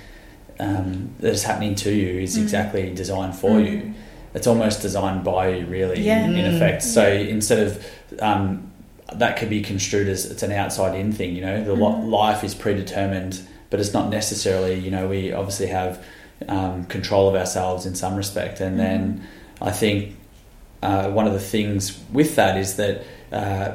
[0.58, 2.42] um, that is happening to you is Mm.
[2.42, 3.66] exactly designed for Mm.
[3.70, 3.94] you.
[4.36, 6.24] It's almost designed by you, really, Yeah.
[6.26, 6.56] in, in Mm.
[6.56, 6.82] effect.
[6.82, 7.34] So Yeah.
[7.36, 7.84] instead of
[8.20, 8.70] um,
[9.14, 12.10] that could be construed as it's an outside in thing, you know, the li- Mhm.
[12.10, 15.98] life is predetermined, but it's not necessarily, you know, we obviously have
[16.48, 19.22] um, control of ourselves in some respect, and then
[19.62, 20.16] I think
[20.82, 23.70] uh, one of the things with that is that uh,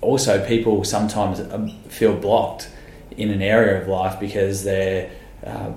[0.00, 2.68] also people sometimes um, feel blocked
[3.18, 5.10] in an area of life because they're
[5.46, 5.68] uh,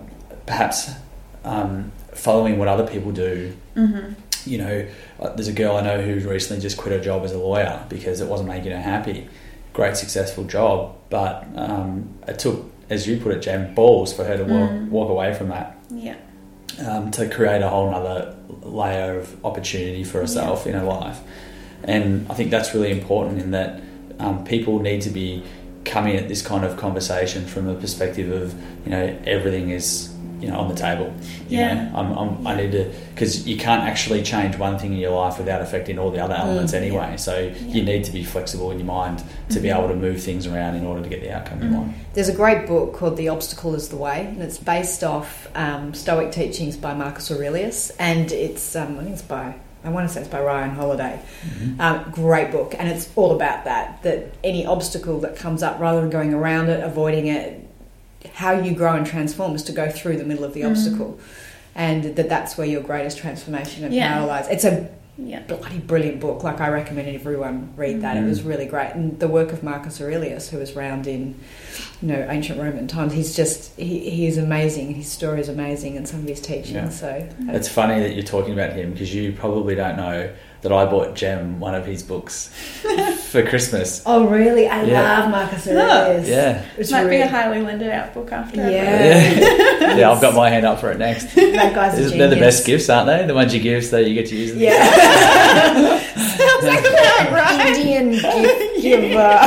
[0.45, 0.91] perhaps
[1.43, 3.53] um, following what other people do.
[3.75, 4.13] Mm-hmm.
[4.45, 4.87] You know,
[5.19, 7.85] uh, there's a girl I know who recently just quit her job as a lawyer
[7.89, 9.27] because it wasn't making her happy.
[9.73, 14.37] Great, successful job, but um, it took, as you put it, Gem, balls for her
[14.37, 14.89] to walk, Mm.
[14.89, 16.15] walk away from that Yeah.
[16.87, 21.19] um, to create a whole other layer of opportunity for herself in her life.
[21.83, 23.81] And I think that's really important in that
[24.19, 25.43] um, people need to be
[25.85, 28.53] coming at this kind of conversation from the perspective of,
[28.85, 31.13] you know, everything is, you know, on the table.
[31.47, 31.89] You Yeah.
[31.89, 31.97] Know?
[31.97, 35.37] I'm, I'm, I need to, because you can't actually change one thing in your life
[35.37, 37.17] without affecting all the other elements anyway.
[37.17, 40.47] So you need to be flexible in your mind to be able to move things
[40.47, 41.93] around in order to get the outcome you want.
[42.13, 45.93] There's a great book called The Obstacle is the Way, and it's based off um,
[45.93, 50.13] Stoic teachings by Marcus Aurelius, and it's um, I think it's by I want to
[50.13, 51.21] say it's by Ryan Holiday.
[51.79, 54.03] Um, great book, and it's all about that.
[54.03, 57.65] That any obstacle that comes up, rather than going around it, avoiding it,
[58.35, 60.71] how you grow and transform is to go through the middle of the Mhm.
[60.71, 61.19] obstacle,
[61.75, 64.13] and that that's where your greatest transformation and Yeah.
[64.13, 64.47] power lies.
[64.49, 65.41] It's a Yeah.
[65.47, 66.43] bloody brilliant book.
[66.43, 68.15] Like I recommend everyone read that.
[68.15, 68.91] It was really great.
[68.95, 71.35] And the work of Marcus Aurelius, who was around in,
[72.01, 74.93] you know, ancient Roman times, he's just he, he is amazing.
[74.95, 76.71] His story is amazing, and some of his teachings.
[76.71, 76.89] Yeah.
[76.89, 80.29] So It's funny that you're talking about him because you probably don't know
[80.61, 82.47] that I bought Gem one of his books
[83.29, 84.03] for Christmas.
[84.05, 84.67] oh really?
[84.67, 85.19] I Yeah.
[85.21, 86.27] love Marcus Aurelius.
[86.27, 86.65] Yeah.
[86.77, 88.61] it Might be a highly lended out book after.
[88.61, 89.31] I've Yeah.
[89.39, 89.95] Yeah.
[89.95, 91.33] yeah, I've got my hand up for it next.
[91.35, 93.25] that guy's a They're the best gifts, aren't they?
[93.25, 94.59] The ones you give so you get to use them.
[94.59, 95.99] Yeah.
[95.99, 97.77] Sounds like about right.
[97.77, 99.39] Indian gift giver.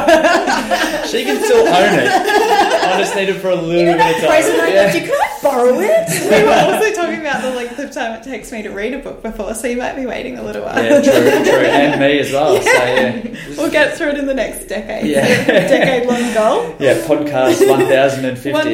[1.09, 2.09] She can still own it.
[2.09, 4.31] I just need it for a little you know bit of time.
[4.31, 4.87] present I Yeah.
[4.87, 5.01] got you?
[5.09, 6.09] Can I borrow it?
[6.23, 7.02] we were also talking
[7.39, 9.77] about the length of time it takes me to read a book before, so you
[9.77, 10.83] might be waiting a little while.
[10.83, 11.13] Yeah, true,
[11.45, 11.67] true.
[11.73, 12.61] And me as well.
[12.61, 13.37] So, yeah.
[13.57, 15.07] We'll get through it in the next decade.
[15.11, 15.23] Yeah.
[15.47, 16.77] decade long goal.
[16.79, 18.53] Yeah, podcast 1050.
[18.53, 18.69] One-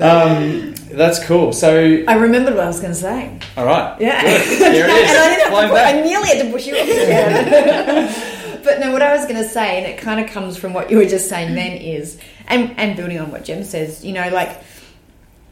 [0.00, 1.52] Um, that's cool.
[1.52, 3.38] So, I remembered what I was going to say.
[3.56, 4.00] all right.
[4.00, 4.22] Yeah.
[4.22, 4.72] Good.
[4.74, 5.10] Here it is.
[5.10, 5.98] and I, didn't have to Flying.
[5.98, 8.60] I nearly had to push you off again.
[8.64, 10.90] but no, what I was going to say, and it kind of comes from what
[10.90, 14.28] you were just saying then, is, and, and building on what Jim says, you know,
[14.30, 14.58] like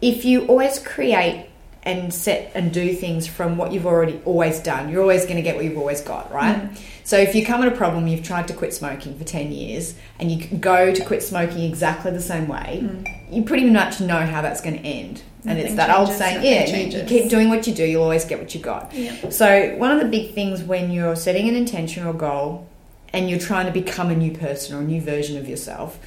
[0.00, 1.46] if you always create
[1.82, 5.42] and set and do things from what you've already always done, you're always going to
[5.42, 6.70] get what you've always got, right?
[7.04, 9.94] So if you come at a problem, you've tried to quit smoking for 10 years,
[10.18, 12.86] and you go to quit smoking exactly the same way,
[13.30, 15.22] you pretty much know how that's going to end.
[15.46, 18.02] And it's Nothing that old saying, yeah, you, you keep doing what you do, you'll
[18.02, 18.92] always get what you got.
[18.92, 19.30] Yeah.
[19.30, 22.68] So, one of the big things when you're setting an intention or goal
[23.12, 25.98] and you're trying to become a new person or a new version of yourself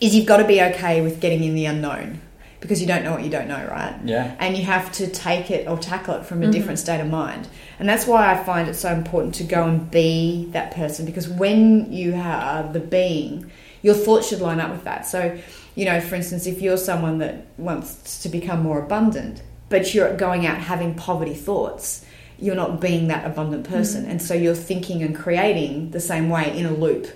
[0.00, 2.20] is you've got to be okay with getting in the unknown
[2.64, 3.94] because you don't know what you don't know, right?
[4.06, 4.34] Yeah.
[4.40, 6.52] And you have to take it or tackle it from a Mhm.
[6.52, 7.46] different state of mind.
[7.78, 11.28] And that's why I find it so important to go and be that person because
[11.28, 13.50] when you are the being,
[13.82, 15.06] your thoughts should line up with that.
[15.06, 15.32] So,
[15.74, 20.16] you know, for instance, if you're someone that wants to become more abundant, but you're
[20.16, 22.02] going out having poverty thoughts,
[22.38, 24.06] you're not being that abundant person.
[24.06, 27.08] And so you're thinking and creating the same way in a loop.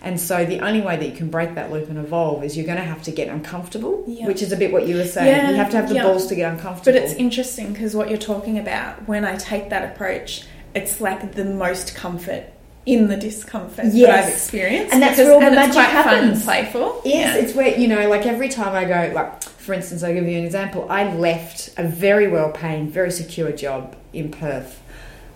[0.00, 2.66] And so the only way that you can break that loop and evolve is you're
[2.66, 4.26] going to have to get uncomfortable, Yeah.
[4.26, 5.26] which is a bit what you were saying.
[5.26, 6.04] Yeah, you have to have the yeah.
[6.04, 6.92] balls to get uncomfortable.
[6.92, 11.32] But it's interesting because what you're talking about, when I take that approach, it's like
[11.34, 12.44] the most comfort
[12.86, 14.94] in the discomfort that I've experienced.
[14.94, 16.44] And that's because, where all the magic quite fun and happens.
[16.44, 17.02] playful.
[17.04, 17.42] Yes, Yeah.
[17.42, 20.38] it's where you know, like every time I go, like for instance, I'll give you
[20.38, 20.86] an example.
[20.88, 24.80] I left a very well-paying, very secure job in Perth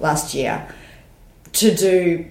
[0.01, 0.67] last year
[1.55, 2.27] to do.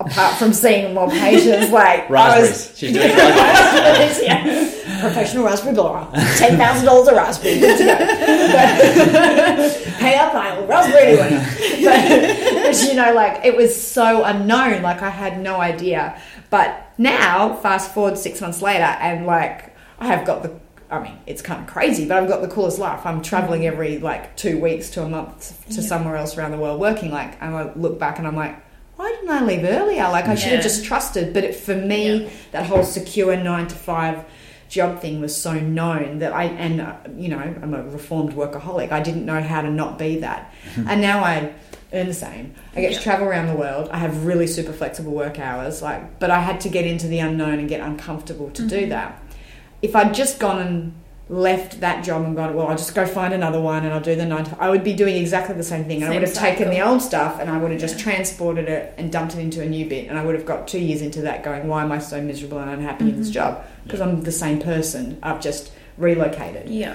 [0.00, 2.50] Apart from seeing more patients, like I Raspberries.
[2.50, 4.22] was, She's doing raspberries.
[4.22, 5.00] yeah.
[5.00, 6.08] professional raspberry blower,
[6.38, 7.96] ten thousand dollars a raspberry, good to go.
[7.98, 11.84] But, pay up, I will raspberry anyway.
[11.84, 16.20] But, but you know, like it was so unknown, like I had no idea.
[16.50, 20.52] But now, fast forward six months later, and like I have got the
[20.90, 23.06] I mean, it's kind of crazy, but I've got the coolest life.
[23.06, 25.80] I'm traveling every like two weeks to a month to Yeah.
[25.86, 27.10] somewhere else around the world working.
[27.12, 28.56] Like, and I look back and I'm like,
[29.00, 30.02] why didn't I leave earlier?
[30.10, 31.32] Like, I should have just trusted.
[31.32, 32.28] But it, for me, Yeah.
[32.52, 34.24] that whole secure nine to five
[34.68, 38.92] job thing was so known that I, and uh, you know, I'm a reformed workaholic.
[38.92, 40.52] I didn't know how to not be that.
[40.76, 41.52] and now I
[41.94, 42.54] earn the same.
[42.76, 42.98] I get Yeah.
[42.98, 43.88] to travel around the world.
[43.90, 45.80] I have really super flexible work hours.
[45.80, 48.88] Like, but I had to get into the unknown and get uncomfortable to do Mhm.
[48.90, 49.22] that.
[49.80, 50.92] If I'd just gone and
[51.30, 54.16] left that job and gone, well, I'll just go find another one and I'll do
[54.16, 56.02] the nine to, I would be doing exactly the same thing.
[56.02, 58.92] And I would have taken the old stuff and I would have just transported it
[58.98, 60.08] and dumped it into a new bit.
[60.08, 62.58] And I would have got two years into that going, why am I so miserable
[62.58, 63.34] and unhappy in this Mhm.
[63.34, 63.64] job?
[63.84, 65.18] Because I'm the same person.
[65.22, 66.68] I've just relocated.
[66.68, 66.94] Yeah.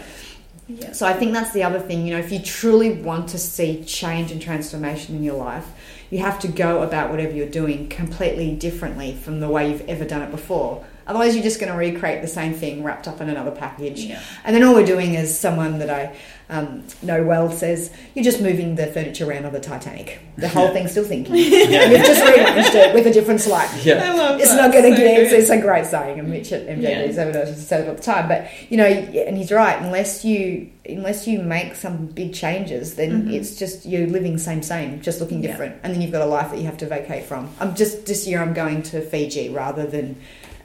[0.67, 0.91] Yeah.
[0.91, 2.05] So I think that's the other thing.
[2.05, 5.65] You know, if you truly want to see change and transformation in your life,
[6.09, 10.03] you have to go about whatever you're doing completely differently from the way you've ever
[10.03, 10.83] done it before.
[11.07, 14.01] Otherwise, you're just going to recreate the same thing wrapped up in another package.
[14.01, 14.21] Yeah.
[14.43, 16.15] And then all we're doing is someone that I
[16.49, 20.19] um, know well says, you're just moving the furniture around on the Titanic.
[20.37, 21.35] The whole thing's still thinking.
[21.35, 21.89] Yeah.
[21.89, 23.69] You've just rearranged it with a different slide.
[23.83, 24.11] Yeah.
[24.11, 24.57] I love It's that.
[24.57, 25.19] not going to So get.
[25.21, 25.39] It's, good.
[25.41, 26.89] it's a great saying, and Mitch at MJD Yeah.
[26.89, 27.05] yeah.
[27.05, 28.27] used it all the time.
[28.27, 29.79] But you know, and he's right.
[29.81, 33.33] Unless you unless you make some big changes, then Mhm.
[33.33, 35.51] it's just you're living same same, just looking Yeah.
[35.51, 37.49] different, and then you've got a life that you have to vacate from.
[37.59, 40.15] I'm just this year I'm going to Fiji rather than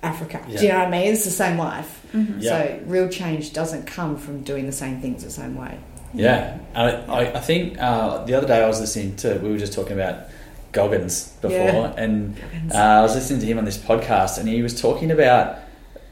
[0.02, 0.40] Africa.
[0.46, 1.12] Do you know what I mean?
[1.12, 2.00] It's the same life.
[2.12, 2.36] Mhm.
[2.40, 2.50] Yeah.
[2.50, 5.76] So real change doesn't come from doing the same things the same way.
[6.12, 9.58] Yeah, I, I, I think uh, the other day I was listening to, we were
[9.58, 10.26] just talking about
[10.72, 11.92] Goggins before, Yeah.
[11.96, 12.36] and
[12.74, 15.58] uh, I was listening to him on this podcast, and he was talking about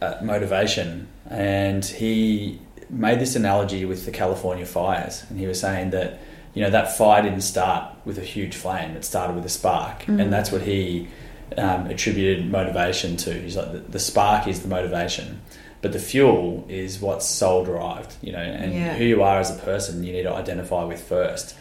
[0.01, 5.91] uh, motivation, and he made this analogy with the California fires, and he was saying
[5.91, 6.21] that
[6.55, 10.05] you know that fire didn't start with a huge flame; it started with a spark,
[10.05, 10.21] Mm.
[10.23, 11.09] and that's what he
[11.57, 13.33] um, attributed motivation to.
[13.33, 15.41] He's like the, the spark is the motivation.
[15.81, 18.95] But the fuel is what's soul derived, you know, and Yeah.
[18.95, 21.55] who you are as a person, you need to identify with first,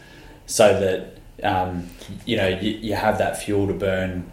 [0.48, 1.88] so that um,
[2.26, 4.32] you know you, you have that fuel to burn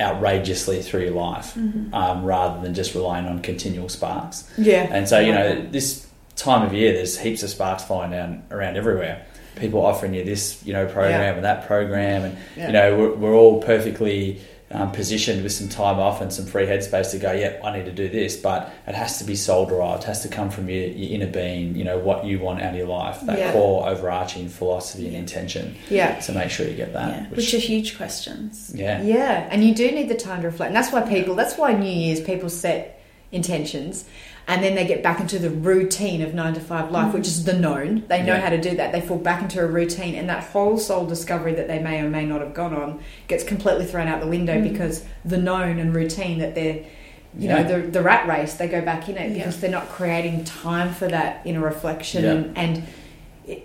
[0.00, 1.92] outrageously through your life, Mhm.
[1.92, 4.48] um, rather than just relying on continual sparks.
[4.56, 4.86] Yeah.
[4.90, 8.76] And so you know this time of year, there's heaps of sparks flying down around
[8.76, 9.22] everywhere.
[9.56, 11.32] People offering you this, you know, program Yeah.
[11.34, 12.66] and that program, and Yeah.
[12.66, 16.66] you know we're, we're all perfectly um, positioned with some time off and some free
[16.66, 17.32] headspace to go.
[17.32, 20.02] Yep, I need to do this, but it has to be soul derived.
[20.02, 21.74] It has to come from your, your inner being.
[21.74, 23.52] You know what you want out of your life, that Yeah.
[23.52, 25.76] core overarching philosophy and intention.
[25.88, 26.20] Yeah.
[26.20, 27.08] So make sure you get that.
[27.08, 27.26] Yeah.
[27.30, 28.70] Which are huge questions.
[28.74, 30.68] yeah, Yeah, and you do need the time to reflect.
[30.68, 33.00] And that's why people, that's why New Year's people set
[33.32, 34.04] intentions
[34.48, 37.44] and then they get back into the routine of nine to five life, which is
[37.44, 38.02] the known.
[38.08, 38.40] They know Yeah.
[38.40, 38.92] how to do that.
[38.92, 42.08] They fall back into a routine, and that whole soul discovery that they may or
[42.08, 44.72] may not have gone on gets completely thrown out the window Mm.
[44.72, 46.78] because the known and routine that they're.
[47.38, 47.62] You Yeah.
[47.62, 48.54] know the the rat race.
[48.54, 49.34] They go back in it Yeah.
[49.38, 52.82] because they're not creating time for that inner reflection, and, and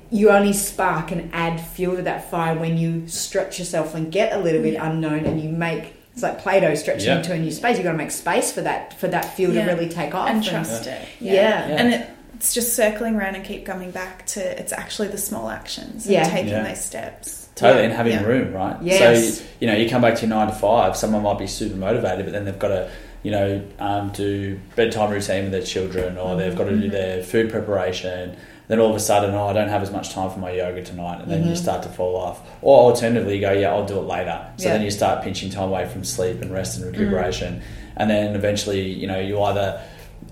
[0.09, 4.33] you only spark and add fuel to that fire when you stretch yourself and get
[4.33, 7.17] a little bit unknown and you make it's like Play-Doh stretching Yeah.
[7.17, 7.77] into a new space.
[7.77, 9.65] You've got to make space for that for that field Yeah.
[9.65, 10.29] to really take off.
[10.29, 11.01] and trust it.
[11.19, 11.33] Yeah.
[11.33, 11.75] Yeah.
[11.77, 16.05] And it's just circling around and keep coming back to it's actually the small actions
[16.05, 16.23] and Yeah.
[16.29, 16.63] taking Yeah.
[16.63, 17.47] those steps.
[17.55, 17.85] Totally, Yeah.
[17.85, 18.23] and having Yeah.
[18.23, 18.75] room, right?
[18.81, 19.37] Yes.
[19.39, 20.95] So you know, you come back to your nine to five.
[20.95, 22.89] Someone might be super motivated, but then they've got to,
[23.23, 26.91] you know, um, do bedtime routine with their children, or they've got to do Mhm.
[26.91, 28.35] their food preparation.
[28.73, 30.83] Then all of a sudden, oh, I don't have as much time for my yoga
[30.83, 31.57] tonight, and then you Mhm.
[31.57, 32.41] start to fall off.
[32.63, 34.39] Or alternatively, you go, yeah, I'll do it later.
[34.57, 34.73] So Yeah.
[34.73, 37.61] then you start pinching time away from sleep and rest and recuperation,
[37.95, 39.79] and then eventually, you know, you either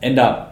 [0.01, 0.47] end up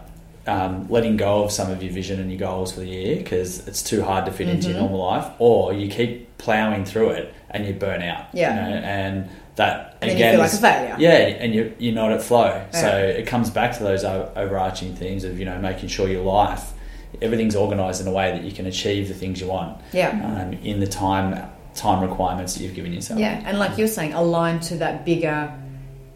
[0.47, 3.67] um, letting go of some of your vision and your goals for the year because
[3.67, 4.81] it's too hard to fit into your Mhm.
[4.81, 8.25] normal life, or you keep ploughing through it and you burn out.
[8.33, 8.55] Yeah.
[8.67, 10.95] you know, and that And again, you feel like a failure.
[10.97, 11.09] yeah,
[11.43, 12.61] and you're, you're not at flow.
[12.71, 16.71] So it comes back to those overarching themes of you know making sure your life,
[17.21, 20.09] everything's organised in a way that you can achieve the things you want Yeah.
[20.09, 21.41] um, in the time
[21.75, 23.19] time requirements that you've given yourself.
[23.19, 25.53] Yeah, and like you're saying, align to that bigger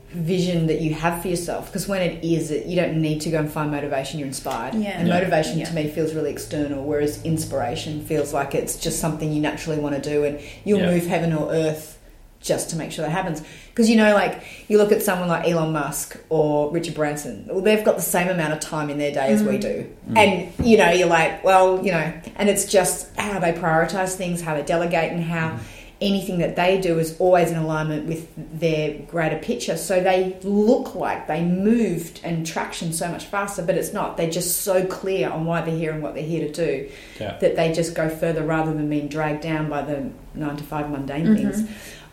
[0.10, 1.68] vision that you have for yourself.
[1.68, 4.20] Because when it is, it, you don't need to go and find motivation.
[4.20, 4.76] You're inspired.
[4.76, 4.90] Yeah.
[5.00, 5.14] And Yeah.
[5.16, 5.66] motivation Yeah.
[5.66, 9.96] to me feels really external, whereas inspiration feels like it's just something you naturally want
[9.96, 10.92] to do, and you'll Yeah.
[10.92, 11.98] move heaven or earth
[12.42, 13.42] just to make sure that happens.
[13.74, 17.62] Because you know, like you look at someone like Elon Musk or Richard Branson, well,
[17.62, 19.62] they've got the same amount of time in their day as we mm.
[19.62, 20.18] do, mm.
[20.18, 24.42] and you know, you're like, well, you know, and it's just how they prioritize things,
[24.42, 25.60] how they delegate, and how mm.
[26.02, 29.76] anything that they do is always in alignment with their greater picture.
[29.76, 34.18] So they look like they moved and traction so much faster, but it's not.
[34.18, 37.38] They're just so clear on why they're here and what they're here to do Yeah.
[37.40, 40.90] that they just go further rather than being dragged down by the nine to five
[40.90, 41.38] mundane Mhm.
[41.38, 41.64] things.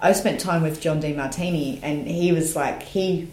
[0.00, 3.28] I spent time with John Demartini, and he was like, he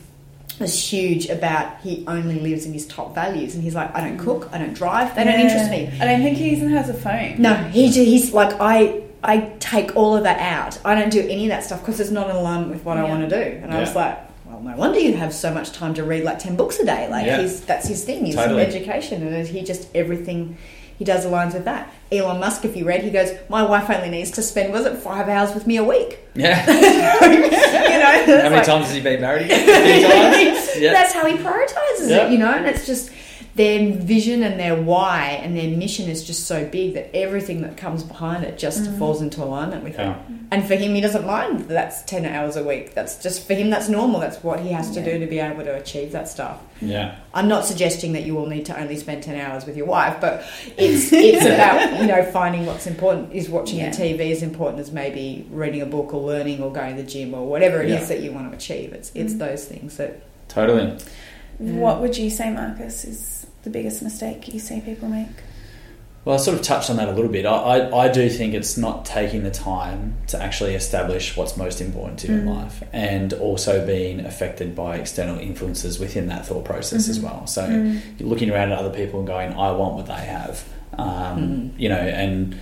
[0.60, 4.18] was huge about he only lives in his top values, and he's like, I don't
[4.18, 5.90] cook, I don't drive, they don't interest me.
[6.02, 7.36] I don't think he even has a phone.
[7.40, 9.02] No, he he's like I.
[9.24, 10.78] I take all of that out.
[10.86, 13.04] I don't do any of that stuff because it's not in line with what I
[13.04, 13.58] want to do.
[13.64, 14.16] And I was like,
[14.46, 17.08] well, no wonder you have so much time to read like ten books a day.
[17.10, 17.42] Like Yeah.
[17.42, 18.26] he's that's his thing.
[18.26, 18.62] He's Totally.
[18.62, 20.56] in education, and he just everything
[20.98, 21.92] he does aligns with that.
[22.12, 24.98] Elon Musk, if you read, he goes, my wife only needs to spend was it
[24.98, 26.20] five hours with me a week.
[26.36, 26.66] Yeah.
[27.26, 29.52] you know, How many times has he been married?
[30.78, 30.94] Yeah.
[30.94, 32.28] That's how he prioritizes Yeah.
[32.28, 33.10] it, you know, and it's just
[33.58, 37.76] their vision and their why and their mission is just so big that everything that
[37.76, 39.00] comes behind it just mm.
[39.00, 40.16] falls into alignment with Yeah.
[40.16, 40.18] it.
[40.52, 42.94] And for him, he doesn't mind that that's 10 hours a week.
[42.94, 44.20] That's just, for him, that's normal.
[44.20, 46.62] That's what he has to do to be able to achieve that stuff.
[46.82, 47.16] Yeah.
[47.34, 50.22] I'm not suggesting that you all need to only spend 10 hours with your wife,
[50.22, 50.46] but
[50.78, 53.34] it's, it's about, you know, finding what's important.
[53.34, 53.90] Is watching Yeah.
[53.90, 57.10] the TV as important as maybe reading a book or learning or going to the
[57.10, 58.16] gym or whatever it is Yeah.
[58.16, 58.94] that you want to achieve.
[58.94, 59.40] It's, it's mm.
[59.40, 60.98] those things that Totally.
[61.58, 65.28] What would you say, Marcus, is the biggest mistake you see people make?
[66.26, 67.46] Well, I sort of touched on that a little bit.
[67.46, 71.80] I, I, I do think it's not taking the time to actually establish what's most
[71.80, 76.66] important to you in life and also being affected by external influences within that thought
[76.66, 77.48] process as well.
[77.48, 77.66] So
[78.18, 81.88] you're looking around at other people and going, I want what they have, um, you
[81.88, 82.60] know, and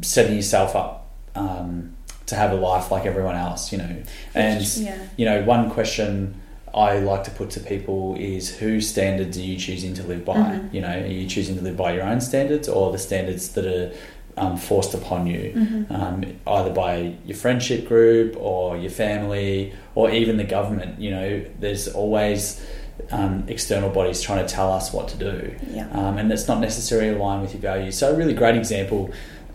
[0.00, 1.94] setting yourself up um,
[2.26, 4.02] to have a life like everyone else, you know.
[4.34, 4.96] And, Yeah.
[5.18, 6.40] you know, one question
[6.74, 10.34] I like to put to people is whose standards are you choosing to live by?
[10.36, 10.72] Mhm.
[10.74, 13.66] You know, are you choosing to live by your own standards or the standards that
[13.66, 13.90] are
[14.36, 15.92] um, forced upon you, Mm-hmm.
[15.94, 21.00] um, either by your friendship group or your family or even the government?
[21.00, 22.64] You know, there's always
[23.10, 25.88] um, external bodies trying to tell us what to do, Yeah.
[25.92, 27.96] um, and it's not necessarily aligned with your values.
[27.98, 29.10] So, a really great example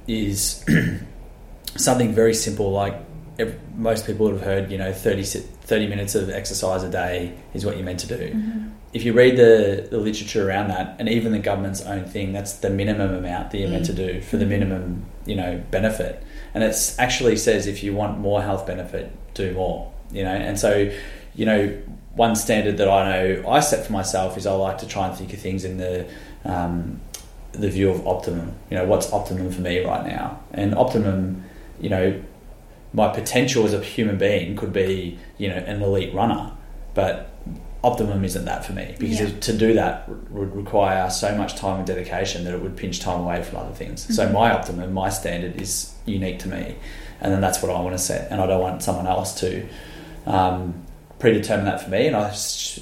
[0.07, 0.63] is
[1.77, 2.95] something very simple like
[3.75, 7.65] most people would have heard, you know, 30, 30 minutes of exercise a day is
[7.65, 8.33] what you're meant to do.
[8.33, 8.69] Mm-hmm.
[8.93, 12.53] If you read the, the literature around that, and even the government's own thing, that's
[12.53, 16.23] the minimum amount that you're meant to do for the minimum, you know, benefit.
[16.53, 20.33] And it actually says if you want more health benefit, do more, you know.
[20.33, 20.89] And so,
[21.35, 21.77] you know,
[22.13, 25.17] one standard that I know I set for myself is I like to try and
[25.17, 26.09] think of things in the
[26.45, 27.01] um,
[27.51, 28.53] the view of optimum.
[28.69, 30.39] You know, what's optimum for me right now?
[30.53, 31.43] And optimum,
[31.81, 32.21] you know,
[32.95, 36.51] my potential as a human being could be, you know, an elite runner,
[36.93, 37.29] but
[37.83, 39.29] optimum isn't that for me because Yeah.
[39.41, 43.19] to do that would require so much time and dedication that it would pinch time
[43.21, 43.97] away from other things.
[44.15, 46.75] So my optimum, my standard is unique to me,
[47.21, 49.65] and then that's what I want to set, and I don't want someone else to
[50.25, 50.73] um,
[51.19, 52.07] predetermine that for me.
[52.07, 52.33] And I,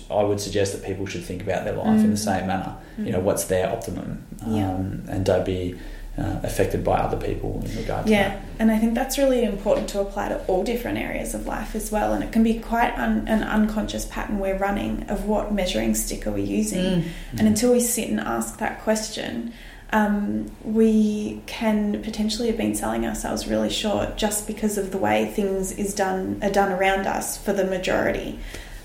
[0.09, 2.75] I would suggest that people should think about their life in the same manner.
[2.97, 5.13] You know, what's their optimum, um, Yeah.
[5.13, 5.75] and don't be
[6.17, 8.41] uh, affected by other people in regard to Yeah, that.
[8.59, 11.91] and I think that's really important to apply to all different areas of life as
[11.91, 12.13] well.
[12.13, 16.27] And it can be quite un- an unconscious pattern we're running of what measuring stick
[16.27, 17.05] are we using.
[17.37, 19.53] And until we sit and ask that question,
[19.91, 25.25] um, we can potentially have been selling ourselves really short just because of the way
[25.33, 28.39] things is done are done around us for the majority.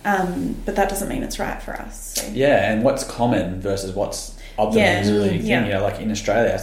[0.04, 2.14] Um, but that doesn't mean it's right for us.
[2.22, 2.30] So.
[2.32, 5.46] Yeah, and what's common versus what's optimum Yeah, is really the thing.
[5.46, 5.66] yeah.
[5.66, 6.60] You know, like in Australia,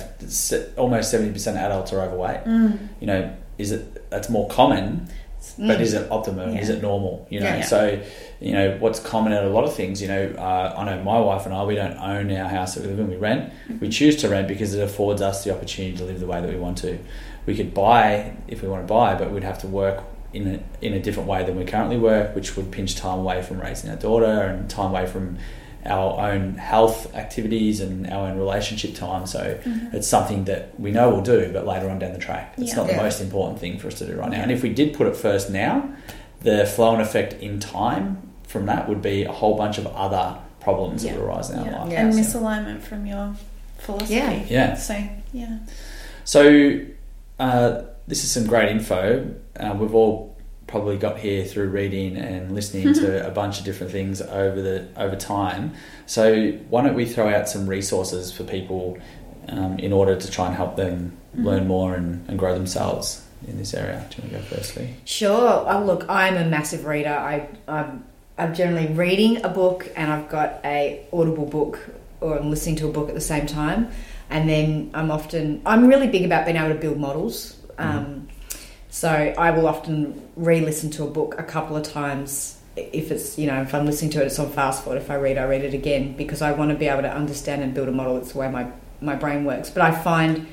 [0.77, 2.43] almost seventy percent of adults are overweight.
[2.43, 2.89] Mm.
[2.99, 5.07] You know, is it that's more common,
[5.57, 6.53] but is it optimum?
[6.53, 6.61] Yeah.
[6.61, 7.27] Is it normal?
[7.29, 7.65] You know, Yeah, yeah.
[7.65, 8.01] so
[8.41, 10.01] you know what's common in a lot of things.
[10.01, 12.81] You know, uh, I know my wife and I we don't own our house that
[12.83, 13.09] we live in.
[13.09, 13.51] We rent.
[13.67, 13.79] Mm-hmm.
[13.79, 16.49] We choose to rent because it affords us the opportunity to live the way that
[16.49, 16.99] we want to.
[17.45, 20.85] We could buy if we want to buy, but we'd have to work in a,
[20.85, 23.89] in a different way than we currently work, which would pinch time away from raising
[23.89, 25.37] our daughter and time away from
[25.85, 29.25] our own health activities and our own relationship time.
[29.27, 29.59] So
[29.93, 32.75] it's something that we know we'll do, but later on down the track, it's Yeah.
[32.77, 33.03] not the Yeah.
[33.03, 34.41] most important thing for us to do right now.
[34.41, 35.89] And if we did put it first now,
[36.41, 38.17] the flow and effect in time
[38.47, 41.65] from that would be a whole bunch of other problems that would arise in our
[41.65, 41.81] Yeah.
[41.83, 41.91] life.
[41.91, 42.01] Yeah.
[42.01, 43.35] And So- misalignment from your
[43.77, 44.15] philosophy.
[44.15, 44.39] Yeah.
[44.49, 44.73] Yeah.
[44.75, 44.95] So,
[45.33, 45.57] yeah.
[46.23, 46.79] So,
[47.39, 49.25] uh, this is some great info.
[49.59, 50.34] Uh, we've all
[50.67, 54.87] probably got here through reading and listening to a bunch of different things over the
[54.97, 55.73] over time.
[56.05, 58.97] So, why don't we throw out some resources for people
[59.49, 63.57] um, in order to try and help them learn more and, and grow themselves in
[63.57, 64.05] this area?
[64.09, 64.95] Do you want to go firstly?
[65.05, 65.65] Sure.
[65.67, 67.13] Oh, look, I'm a massive reader.
[67.13, 68.05] I, I'm,
[68.37, 71.79] I'm generally reading a book and I've got a audible book
[72.21, 73.91] or I'm listening to a book at the same time.
[74.29, 77.57] And then I'm often, I'm really big about being able to build models.
[77.77, 78.27] Um,
[78.95, 83.45] so I will often re-listen to a book a couple of times if it's, you
[83.45, 85.01] know, if I'm listening to it, it's on fast forward.
[85.01, 87.61] If I read, I read it again because I want to be able to understand
[87.61, 88.15] and build a model.
[88.15, 88.71] It's the way my,
[89.01, 89.69] my brain works.
[89.69, 90.47] But I find,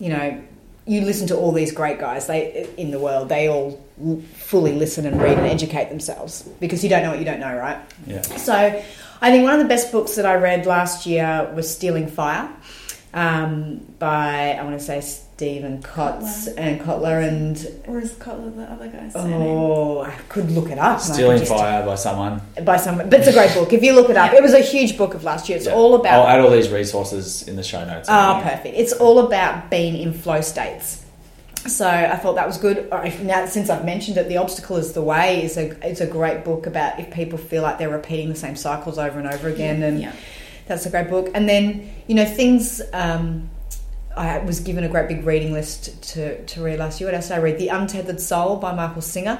[0.00, 0.42] you know,
[0.86, 3.28] you listen to all these great guys they in the world.
[3.28, 3.80] They all
[4.34, 7.56] fully listen and read and educate themselves because you don't know what you don't know,
[7.56, 7.78] right?
[8.08, 8.22] Yeah.
[8.22, 8.54] So
[9.20, 12.52] I think one of the best books that I read last year was Stealing Fire
[13.14, 15.00] um, by, I want to say,
[15.38, 16.54] Steven Kotz Kotler.
[16.56, 17.28] and Kotler.
[17.28, 19.34] And, Or is Kotler the other guy's surname?
[19.40, 20.78] oh, I could look it up.
[20.78, 22.42] and I could Stealing just- Fire by someone.
[22.64, 23.08] By someone.
[23.08, 23.72] But it's a great book.
[23.72, 24.38] If you look it up, Yeah.
[24.38, 25.56] it was a huge book of last year.
[25.56, 25.74] It's Yeah.
[25.74, 26.22] all about.
[26.22, 28.08] I'll add all these resources in the show notes.
[28.10, 28.74] Ah, perfect.
[28.76, 31.02] It's all about being in flow states.
[31.68, 32.88] So I thought that was good.
[33.22, 36.42] Now, since I've mentioned it, "The Obstacle Is the Way" is a it's a great
[36.44, 39.84] book about if people feel like they're repeating the same cycles over and over again,
[39.84, 40.10] and Yeah.
[40.66, 41.30] that's a great book.
[41.32, 42.82] And then you know things.
[42.92, 43.50] Um,
[44.18, 47.08] I was given a great big reading list to to read last year.
[47.08, 47.58] What else did I read?
[47.58, 49.38] "The Untethered Soul" by Michael Singer.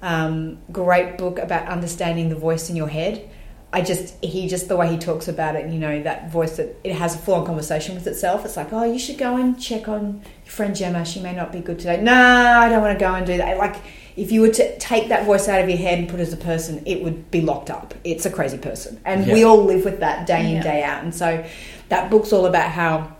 [0.00, 3.28] Um, great book about understanding the voice in your head.
[3.72, 6.76] I just he just the way he talks about it, you know, that voice that
[6.84, 8.44] it has a full on conversation with itself.
[8.44, 11.04] It's like, oh, you should go and check on your friend Gemma.
[11.04, 12.00] She may not be good today.
[12.00, 13.58] No, I don't want to go and do that.
[13.58, 13.76] Like
[14.16, 16.32] if you were to take that voice out of your head and put it as
[16.32, 17.94] a person, it would be locked up.
[18.04, 20.62] It's a crazy person, and we all live with that day in Yeah.
[20.62, 21.02] day out.
[21.02, 21.44] And so
[21.90, 23.16] that book's all about how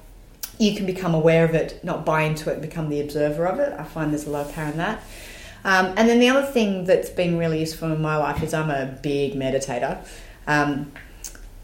[0.59, 3.73] you can become aware of it, not buy into it, become the observer of it.
[3.79, 5.03] I find there's a lot of power in that.
[5.65, 8.71] Um, and then the other thing that's been really useful in my life is I'm
[8.71, 9.99] a big meditator.
[10.47, 10.93] Um,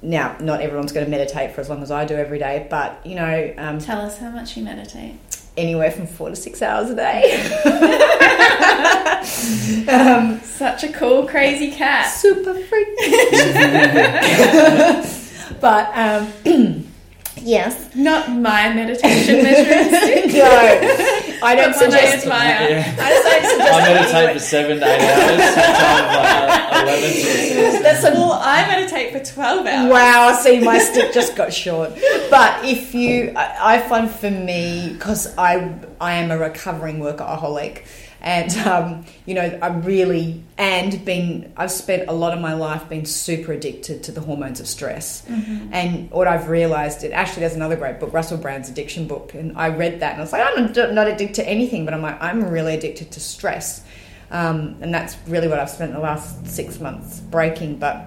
[0.02, 3.04] now, not everyone's going to meditate for as long as I do every day, but
[3.06, 5.14] you know, um, Tell us how much you meditate.
[5.56, 7.40] anywhere from four to six hours a day.
[9.88, 12.12] um, Such a cool, crazy cat.
[12.12, 12.88] super freak.
[15.60, 16.32] but um,
[17.42, 20.32] yes, Not my meditation measuring stick.
[20.34, 22.22] no, I don't But one I suggest.
[22.26, 22.68] admire.
[22.70, 22.96] Yeah.
[22.98, 23.74] I don't suggest.
[23.74, 24.32] I meditate anyway.
[24.34, 25.54] for seven to eight hours.
[25.54, 27.82] Sometimes like eleven to six.
[27.82, 29.90] That's a Well, I meditate for 12 hours.
[29.92, 31.90] Wow, I see my stick just got short.
[32.30, 37.82] But if you, I, I find for me, because I, I am a recovering workaholic,
[38.24, 42.88] and um, you know, I really and been, I've spent a lot of my life
[42.88, 45.24] being super addicted to the hormones of stress.
[45.72, 49.56] And what I've realised, it actually there's another great book, Russell Brand's addiction book, and
[49.58, 52.00] I read that and I was like, I'm not not addicted to anything, but I'm
[52.00, 53.84] like, I'm really addicted to stress.
[54.30, 57.78] Um, and that's really what I've spent the last six months breaking.
[57.78, 58.06] But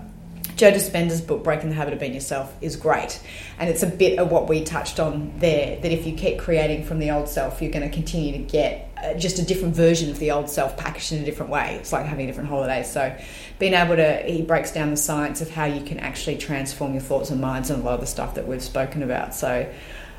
[0.56, 3.22] Joe Dispenza's book, Breaking the Habit of Being Yourself, is great.
[3.60, 6.86] And it's a bit of what we touched on there that if you keep creating
[6.86, 8.87] from the old self, you're going to continue to get
[9.18, 11.76] just a different version of the old self packaged in a different way.
[11.80, 12.92] It's like having a different holidays.
[12.92, 13.16] So,
[13.60, 17.02] being able to, he breaks down the science of how you can actually transform your
[17.02, 19.34] thoughts and minds and a lot of the stuff that we've spoken about.
[19.34, 19.72] So,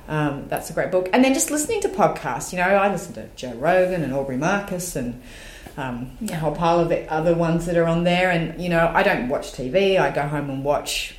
[0.09, 1.09] um, that's a great book.
[1.12, 2.53] And then just listening to podcasts.
[2.53, 5.22] You know, I listen to Joe Rogan and Aubrey Marcus and
[5.76, 8.31] um, a whole pile of the other ones that are on there.
[8.31, 9.99] And you know, I don't watch TV.
[9.99, 11.14] I go home and watch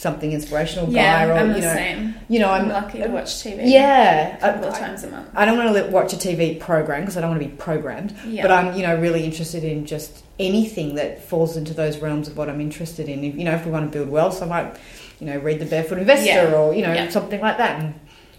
[0.00, 2.14] something inspirational Yeah, guy, or I'm you the know, same.
[2.28, 3.70] you know, I'm I'm lucky to watch TV.
[3.70, 5.28] Yeah, a couple of I- times a month.
[5.34, 8.14] I don't want to watch a TV program because I don't want to be programmed.
[8.26, 8.42] Yeah.
[8.42, 12.36] But I'm, you know, really interested in just anything that falls into those realms of
[12.38, 13.22] what I'm interested in.
[13.24, 14.76] If, you know, if we want to build wealth, I might,
[15.20, 16.54] you know, read the Barefoot Investor Yeah.
[16.54, 17.10] or you know Yeah.
[17.10, 17.94] something like that, and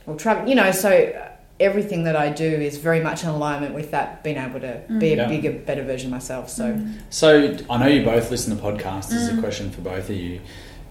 [0.07, 0.49] or travel.
[0.49, 1.28] You know, so uh,
[1.59, 4.99] everything that I do is very much in alignment with that, being able to mm.
[4.99, 5.28] be a Yeah.
[5.28, 6.49] bigger, better version of myself.
[6.49, 6.99] So mm.
[7.12, 9.09] So I know you both listen to podcasts.
[9.09, 9.41] This is a mm.
[9.41, 10.41] question for both of you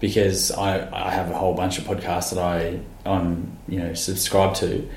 [0.01, 2.79] because I, I have a whole bunch of podcasts that I
[3.09, 4.89] um you know subscribe to,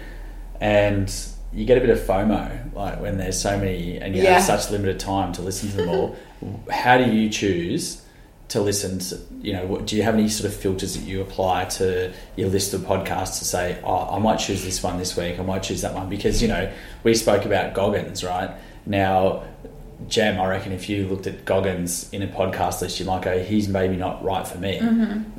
[0.61, 1.14] and
[1.52, 4.34] you get a bit of FOMO like when there's so many and you Yeah.
[4.34, 6.16] have such limited time to listen to them all.
[6.70, 8.00] How do you choose?
[8.48, 11.22] To listen to, you know, what, do you have any sort of filters that you
[11.22, 15.16] apply to your list of podcasts to say, oh, I might choose this one this
[15.16, 16.09] week, I might choose that one?
[16.11, 16.70] Because, you know,
[17.02, 18.50] we spoke about Goggins, right?
[18.86, 19.44] Now,
[20.09, 23.38] Gem, I reckon if you looked at Goggins in a podcast list, you might go,
[23.42, 24.78] he's maybe not right for me.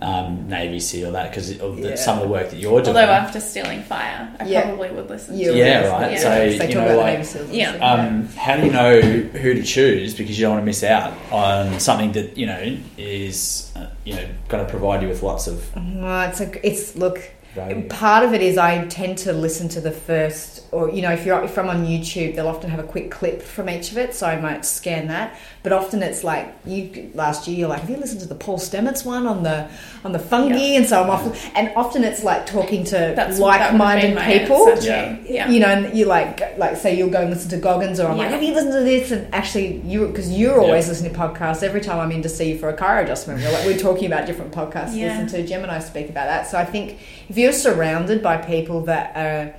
[0.01, 1.95] Um, Navy SEAL, that, because of the, Yeah.
[1.95, 2.88] some of the work that you're doing.
[2.95, 4.61] Although after stealing fire, I Yeah.
[4.63, 5.38] probably would listen.
[5.38, 5.91] you to Yeah, it.
[5.91, 6.11] right.
[6.13, 6.18] Yeah.
[6.18, 7.72] So, they you talk know, like- Yeah.
[7.78, 11.13] um, how do you know who to choose because you don't want to miss out
[11.32, 15.47] on something that you know is uh, you know going to provide you with lots
[15.47, 17.20] of Well, it's a, it's look.
[17.55, 17.88] value.
[17.88, 21.26] Part of it is I tend to listen to the first, or you know, if
[21.26, 24.14] you're if I'm on YouTube, they'll often have a quick clip from each of it,
[24.14, 25.38] so I might scan that.
[25.64, 28.60] But often it's like you last year, you're like, have you listened to the Paul
[28.60, 29.70] Stamets one on the
[30.04, 30.56] on the fungi?
[30.58, 30.78] Yeah.
[30.80, 34.68] And so I'm often, and often it's like talking to That's like-minded my people.
[34.70, 34.88] answer.
[34.90, 35.18] Yeah.
[35.26, 35.50] Yeah.
[35.50, 38.18] You know, and you like like say you'll go and listen to Goggins, or I'm
[38.18, 39.12] like, have you listened to this?
[39.12, 40.90] And actually, you because you're always Yeah.
[40.92, 41.64] listening to podcasts.
[41.64, 44.08] Every time I'm in to see you for a car adjustment, we're like we're talking
[44.08, 45.48] about different podcasts to listen to.
[45.48, 46.48] Gemini speak about that.
[46.48, 47.00] So I think
[47.30, 49.54] if you're surrounded by people that are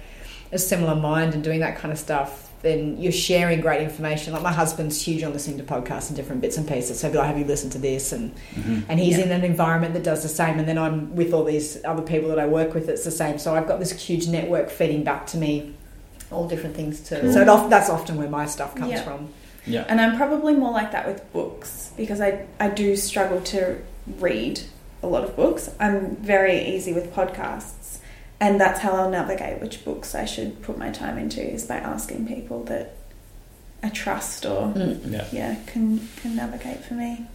[0.53, 2.42] a similar mind and doing that kind of stuff.
[2.62, 4.32] Then you're sharing great information.
[4.32, 7.01] Like my husband's huge on listening to podcasts and different bits and pieces.
[7.01, 8.80] So I'd be like, "Have you listened to this?" And mm-hmm.
[8.88, 9.24] and he's Yeah.
[9.26, 10.59] in an environment that does the same.
[10.59, 12.88] And then I'm with all these other people that I work with.
[12.88, 13.38] It's the same.
[13.38, 15.74] So I've got this huge network feeding back to me
[16.30, 17.20] all different things too.
[17.20, 17.32] Cool.
[17.32, 19.03] So it that's often where my stuff comes Yeah.
[19.03, 19.28] from.
[19.66, 19.84] Yeah.
[19.88, 23.78] And I'm probably more like that with books because I, I do struggle to
[24.18, 24.61] read
[25.03, 25.70] a lot of books.
[25.80, 27.72] I'm very easy with podcasts.
[28.41, 31.76] And that's how I'll navigate which books I should put my time into is by
[31.76, 32.95] asking people that
[33.82, 35.12] I trust or Mm.
[35.12, 35.24] Yeah.
[35.32, 37.26] yeah can can navigate for me.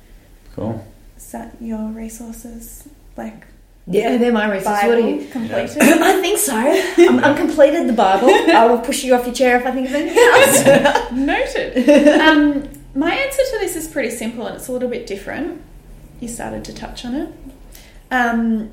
[0.55, 0.85] Cool.
[1.17, 2.87] Is that your resources
[3.17, 3.47] like
[3.87, 4.83] Yeah, they're my resources.
[4.89, 5.27] What are you?
[5.27, 5.77] completed?
[5.81, 6.55] I think so.
[6.55, 8.29] I'm, I'm completed the Bible.
[8.55, 11.11] I will push you off your chair if I think of anything else.
[11.11, 11.89] Noted.
[12.21, 15.61] um, my answer to this is pretty simple and it's a little bit different.
[16.19, 17.29] You started to touch on it.
[18.11, 18.69] Um,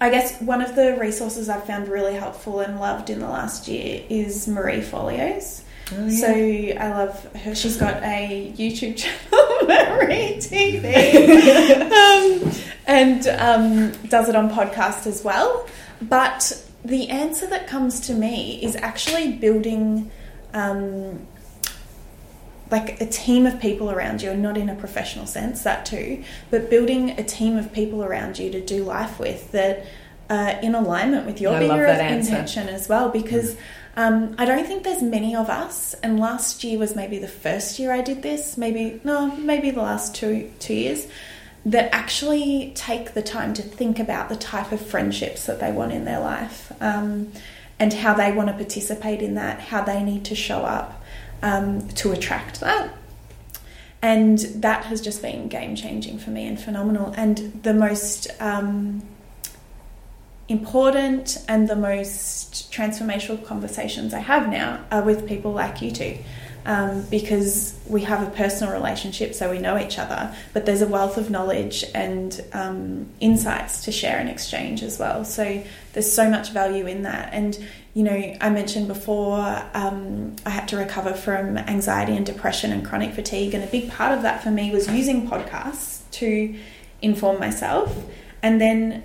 [0.00, 3.68] I guess one of the resources I've found really helpful and loved in the last
[3.68, 5.62] year is Marie Forleo.
[5.92, 7.54] Oh, So I love her.
[7.54, 11.80] She's got a YouTube channel, Marie TV,
[12.44, 12.52] um,
[12.86, 15.66] and um, does it on podcast as well.
[16.02, 20.10] But the answer that comes to me is actually building
[20.54, 21.26] um,
[22.74, 26.24] like a team of people around you, and not in a professional sense, that too,
[26.50, 29.86] but building a team of people around you to do life with that
[30.28, 33.10] are in alignment with your I bigger intention as well.
[33.10, 33.56] Because
[33.96, 37.78] um, I don't think there's many of us, and last year was maybe the first
[37.78, 41.06] year I did this, maybe, no, maybe the last two, two years,
[41.64, 45.92] that actually take the time to think about the type of friendships that they want
[45.92, 47.30] in their life um,
[47.78, 51.03] and how they want to participate in that, how they need to show up
[51.44, 52.90] um, to attract that.
[54.02, 57.14] And that has just been game changing for me and phenomenal.
[57.16, 59.02] And the most um,
[60.48, 66.18] important and the most transformational conversations I have now are with people like you two.
[66.66, 70.86] Um, because we have a personal relationship, so we know each other, but there's a
[70.86, 75.26] wealth of knowledge and um, insights to share and exchange as well.
[75.26, 75.62] So
[75.92, 77.34] there's so much value in that.
[77.34, 77.58] And,
[77.92, 79.40] you know, I mentioned before
[79.74, 83.90] um, I had to recover from anxiety and depression and chronic fatigue, and a big
[83.90, 86.54] part of that for me was using podcasts to
[87.02, 87.94] inform myself.
[88.42, 89.04] And then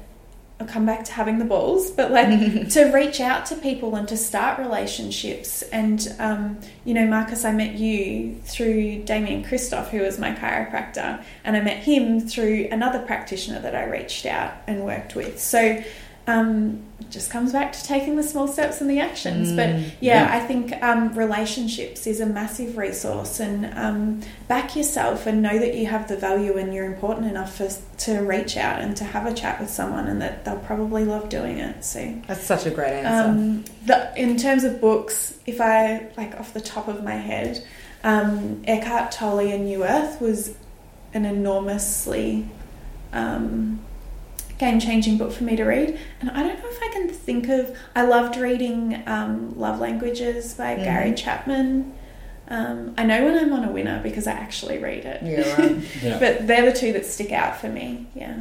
[0.60, 2.30] I'll come back to having the balls, but like
[2.72, 5.62] to reach out to people and to start relationships.
[5.62, 11.24] And, um, you know, Marcus, I met you through Damien Christoph, who was my chiropractor,
[11.46, 15.40] and I met him through another practitioner that I reached out and worked with.
[15.40, 15.82] So,
[16.30, 19.52] um, just comes back to taking the small steps and the actions.
[19.54, 20.30] but yeah, Yeah.
[20.32, 25.76] I think um, relationships is a massive resource, and um, back yourself and know that
[25.76, 27.70] you have the value and you're important enough for,
[28.06, 31.30] to reach out and to have a chat with someone, and that they'll probably love
[31.30, 31.84] doing it.
[31.84, 32.14] So.
[32.28, 33.30] That's such a great answer.
[33.30, 37.66] Um, the, in terms of books, if I like off the top of my head,
[38.04, 40.56] um, Eckhart Tolle and New Earth was
[41.14, 42.48] an enormously
[43.14, 43.82] um,
[44.60, 45.98] game changing book for me to read.
[46.22, 47.76] And I don't know if I can think of.
[47.96, 50.84] I loved reading um, Love Languages by Mhm.
[50.84, 51.94] Gary Chapman.
[52.50, 55.22] Um, I know when I'm on a winner because I actually read it.
[55.24, 55.78] yeah, right.
[56.04, 56.20] Yeah.
[56.20, 58.08] But they're the two that stick out for me.
[58.14, 58.36] Yeah.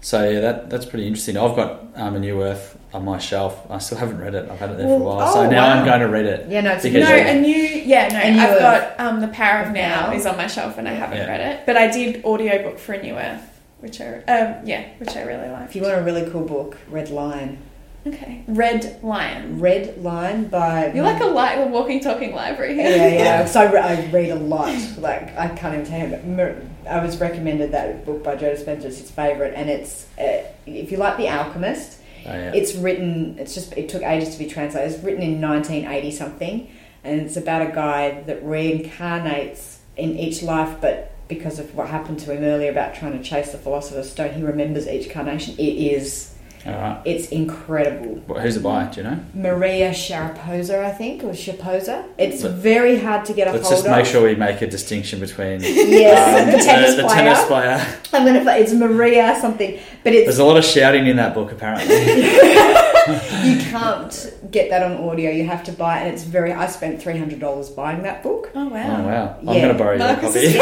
[0.00, 1.36] So yeah, that that's pretty interesting.
[1.38, 3.58] I've got um, a New Earth on my shelf.
[3.70, 4.50] I still haven't read it.
[4.50, 5.32] I've had it there for a Well, while.
[5.32, 5.78] so oh, now wow.
[5.80, 6.46] I'm going to read it.
[6.50, 8.58] Yeah, no, it's Because no, you- a new yeah, no, A New I've Earth.
[8.98, 10.12] got um, the Power of Of Now, Now.
[10.12, 11.26] is on my shelf and I haven't Yeah.
[11.26, 13.53] read it, but I did audiobook for a New Earth,
[13.84, 15.68] which I um, yeah, which I really like.
[15.68, 17.58] If you want a really cool book, Red Lion.
[18.06, 19.60] okay, Red Lion.
[19.60, 20.90] Red Lion by.
[20.92, 22.76] You're like a, li- a walking, talking library.
[22.78, 23.08] Yeah, yeah.
[23.08, 23.44] yeah.
[23.54, 24.74] So I, re- I read a lot.
[24.98, 26.10] Like I can't even tell you.
[26.16, 26.56] But Mar-
[26.90, 28.84] I was recommended that book by Joe Dispenza.
[28.86, 31.98] It's his favorite, and it's uh, if you like The Alchemist.
[32.26, 32.52] Oh, yeah.
[32.54, 33.38] It's written.
[33.38, 33.74] It's just.
[33.74, 34.92] It took ages to be translated.
[34.92, 36.70] It's written in 1980 something,
[37.04, 42.18] and it's about a guy that reincarnates in each life, but because of what happened
[42.20, 45.54] to him earlier about trying to chase the philosopher's stone, he remembers each carnation.
[45.58, 46.30] It is.
[46.66, 47.02] Right.
[47.04, 48.22] It's incredible.
[48.26, 48.86] Well, who's it by?
[48.86, 49.20] Do you know?
[49.34, 52.06] Maria Sharaposa, I think, or Shaposa.
[52.16, 54.66] It's Let- very hard to get a Let's hold just make sure we make a
[54.66, 57.14] distinction between Yes, um, the tennis the, player.
[57.16, 57.86] tennis player.
[58.14, 58.50] I'm gonna.
[58.58, 61.86] It's Maria something, but it's There's a lot of shouting in that book, apparently.
[63.44, 65.30] you can't get that on audio.
[65.30, 66.52] You have to buy it, and it's very.
[66.52, 68.50] I spent three hundred dollars buying that book.
[68.54, 68.70] Oh wow!
[68.70, 69.06] Oh wow.
[69.06, 69.36] wow!
[69.40, 69.60] I'm Yeah.
[69.62, 70.58] going to borrow your copy.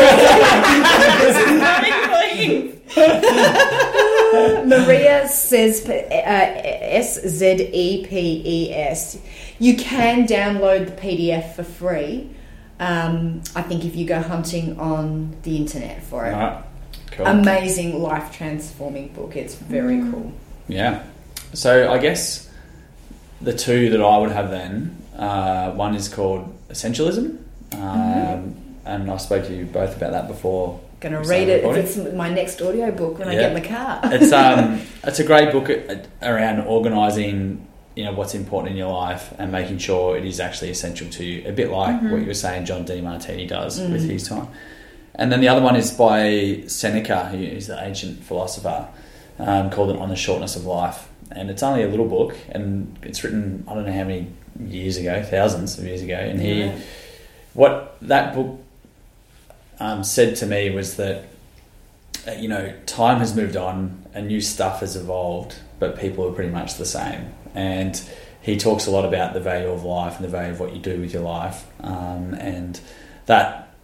[4.67, 9.19] Maria says uh, S Z E P E S.
[9.59, 12.31] You can download the PDF for free.
[12.81, 16.33] Um, I think if you go hunting on the internet for it.
[16.33, 16.65] right.
[17.13, 17.27] Cool.
[17.27, 19.37] Amazing life transforming book.
[19.37, 20.11] It's very Mm.
[20.11, 20.33] cool.
[20.67, 21.03] Yeah.
[21.55, 22.51] So I guess
[23.41, 27.39] the two that I would have then, uh, one is called Essentialism,
[27.75, 28.87] um, Mm-hmm.
[28.87, 30.81] and I spoke to you both about that before.
[31.01, 31.65] Gonna read it.
[31.65, 34.01] It's my next audio book when I get in the car.
[34.05, 35.69] It's um, it's a great book
[36.23, 40.71] around organising you know what's important in your life and making sure it is actually
[40.71, 41.47] essential to you.
[41.47, 44.49] A bit like what you were saying, John Demartini does with his time.
[45.15, 48.89] And then the other one is by Seneca, who is the ancient philosopher,
[49.39, 51.07] um, called it On the Shortness of Life.
[51.35, 54.29] And it's only a little book, and it's written I don't know how many
[54.67, 56.15] years ago, thousands of years ago.
[56.15, 56.79] And he, Yeah.
[57.55, 58.59] what that book
[59.81, 61.25] um, said to me was that
[62.29, 66.33] uh, you know time has moved on and new stuff has evolved, but people are
[66.33, 67.33] pretty much the same.
[67.55, 68.01] And
[68.43, 70.81] he talks a lot about the value of life and the value of what you
[70.81, 72.79] do with your life, um, and
[73.27, 73.75] that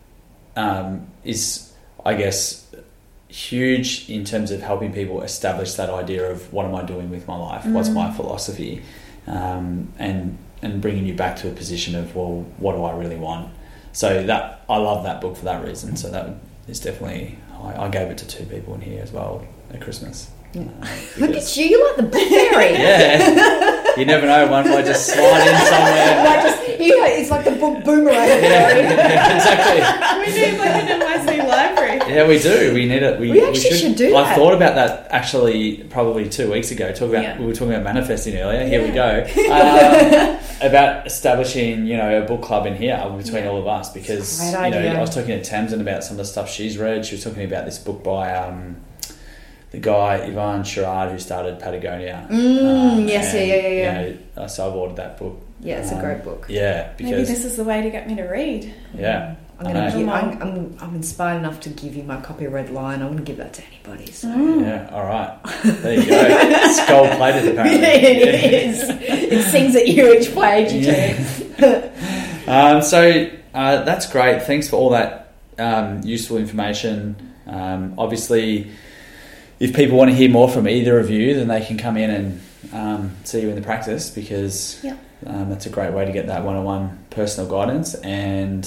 [0.56, 1.72] um, is,
[2.04, 2.67] I guess,
[3.28, 7.28] huge in terms of helping people establish that idea of what am I doing with
[7.28, 8.82] my life, what's my philosophy,
[9.26, 13.16] um, and and bringing you back to a position of well, what do I really
[13.16, 13.52] want?
[13.92, 15.96] So that I love that book for that reason.
[15.96, 16.34] So that
[16.66, 20.30] is definitely I, I gave it to two people in here as well at Christmas.
[20.56, 20.60] Uh,
[21.18, 22.72] Look at you, you're like the book fairy.
[22.72, 24.46] yeah, you never know.
[24.46, 26.24] One might just slide in somewhere.
[26.24, 28.14] Like just, you know, it's like the book boomerang.
[28.14, 28.68] Yeah,
[29.36, 29.80] exactly.
[30.20, 31.67] we need like an NYC library.
[32.08, 32.72] Yeah, we do.
[32.74, 33.20] We need it.
[33.20, 34.36] We, We actually should do I that.
[34.36, 36.92] thought about that actually probably two weeks ago.
[36.92, 37.38] Talk about Yeah.
[37.38, 38.66] we were talking about manifesting earlier.
[38.66, 39.26] Here we go.
[39.48, 44.44] Um, about establishing you know a book club in here between all of us because
[44.44, 44.58] you know.
[44.96, 47.06] I was talking to Tamsin about some of the stuff she's read.
[47.06, 48.76] She was talking about this book by um,
[49.70, 52.26] the guy Ivan Sherrod who started Patagonia.
[52.30, 53.68] Mm, yes, and, yeah, yeah, yeah,
[54.00, 54.06] yeah.
[54.08, 55.40] You know, so I've ordered that book.
[55.60, 56.46] Yeah, it's a Um, great book.
[56.48, 58.72] Yeah, Maybe this is the way to get me to read.
[58.96, 59.34] yeah.
[59.60, 62.70] I'm gonna give, I'm, I'm, I'm inspired enough to give you my copy of Red
[62.70, 63.02] Lion.
[63.02, 64.12] I'm gonna give that to anybody.
[64.12, 64.28] So.
[64.28, 65.36] Yeah, all right.
[65.64, 66.72] There you go.
[66.72, 67.80] Skull plated, apparently.
[67.88, 68.88] it is.
[68.88, 71.92] It sings at you each page you turn.
[72.48, 74.42] Um, so uh, that's great.
[74.44, 77.34] Thanks for all that um, useful information.
[77.46, 78.70] Um, obviously,
[79.60, 82.08] if people want to hear more from either of you, then they can come in
[82.10, 82.40] and
[82.72, 84.96] um, see you in the practice because Yeah.
[85.26, 87.94] um, that's a great way to get that one-on-one personal guidance.
[87.96, 88.66] And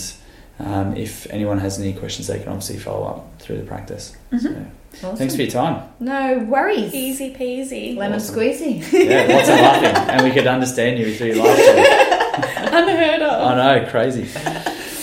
[0.61, 4.15] um, if anyone has any questions, they can obviously follow up through the practice.
[4.31, 4.65] Mhm.
[4.93, 5.83] So, thanks for your time.
[6.01, 6.93] No worries.
[6.93, 7.95] Easy peasy.
[7.95, 8.35] Lemon Awesome.
[8.35, 8.81] squeezy.
[8.91, 12.75] Yeah, lots of laughing, and we could understand you through your laughter.
[12.75, 13.31] Unheard of.
[13.51, 14.27] I know, crazy.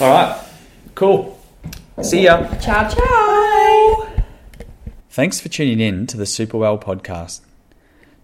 [0.01, 0.41] All right,
[0.95, 1.39] cool.
[2.03, 2.47] See ya.
[2.61, 4.07] ciao, ciao.
[5.11, 7.41] Thanks for tuning in to the Superwell podcast.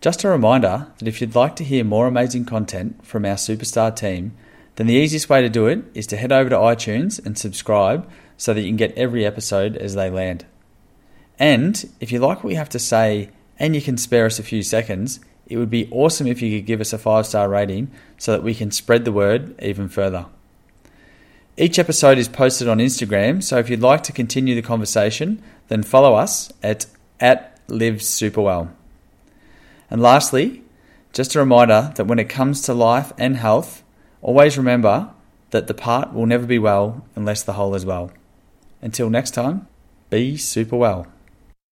[0.01, 3.95] Just a reminder that if you'd like to hear more amazing content from our superstar
[3.95, 4.33] team,
[4.77, 8.09] then the easiest way to do it is to head over to iTunes and subscribe
[8.37, 10.45] so that you can get every episode as they land.
[11.39, 14.43] And if you like what we have to say and you can spare us a
[14.43, 17.91] few seconds, it would be awesome if you could give us a five star rating
[18.19, 20.27] so that we can spread the word even further.
[21.57, 25.85] Each episode is posted on Instagram, so if you'd like to continue the conversation, then
[25.85, 26.87] follow us at,
[27.21, 28.03] at Live.
[29.89, 30.65] And lastly,
[31.13, 33.84] just a reminder that when it comes to life and health,
[34.25, 35.11] always remember
[35.51, 38.11] that the part will never be well unless the whole is well.
[38.83, 39.69] Until next time,
[40.11, 41.07] be super well.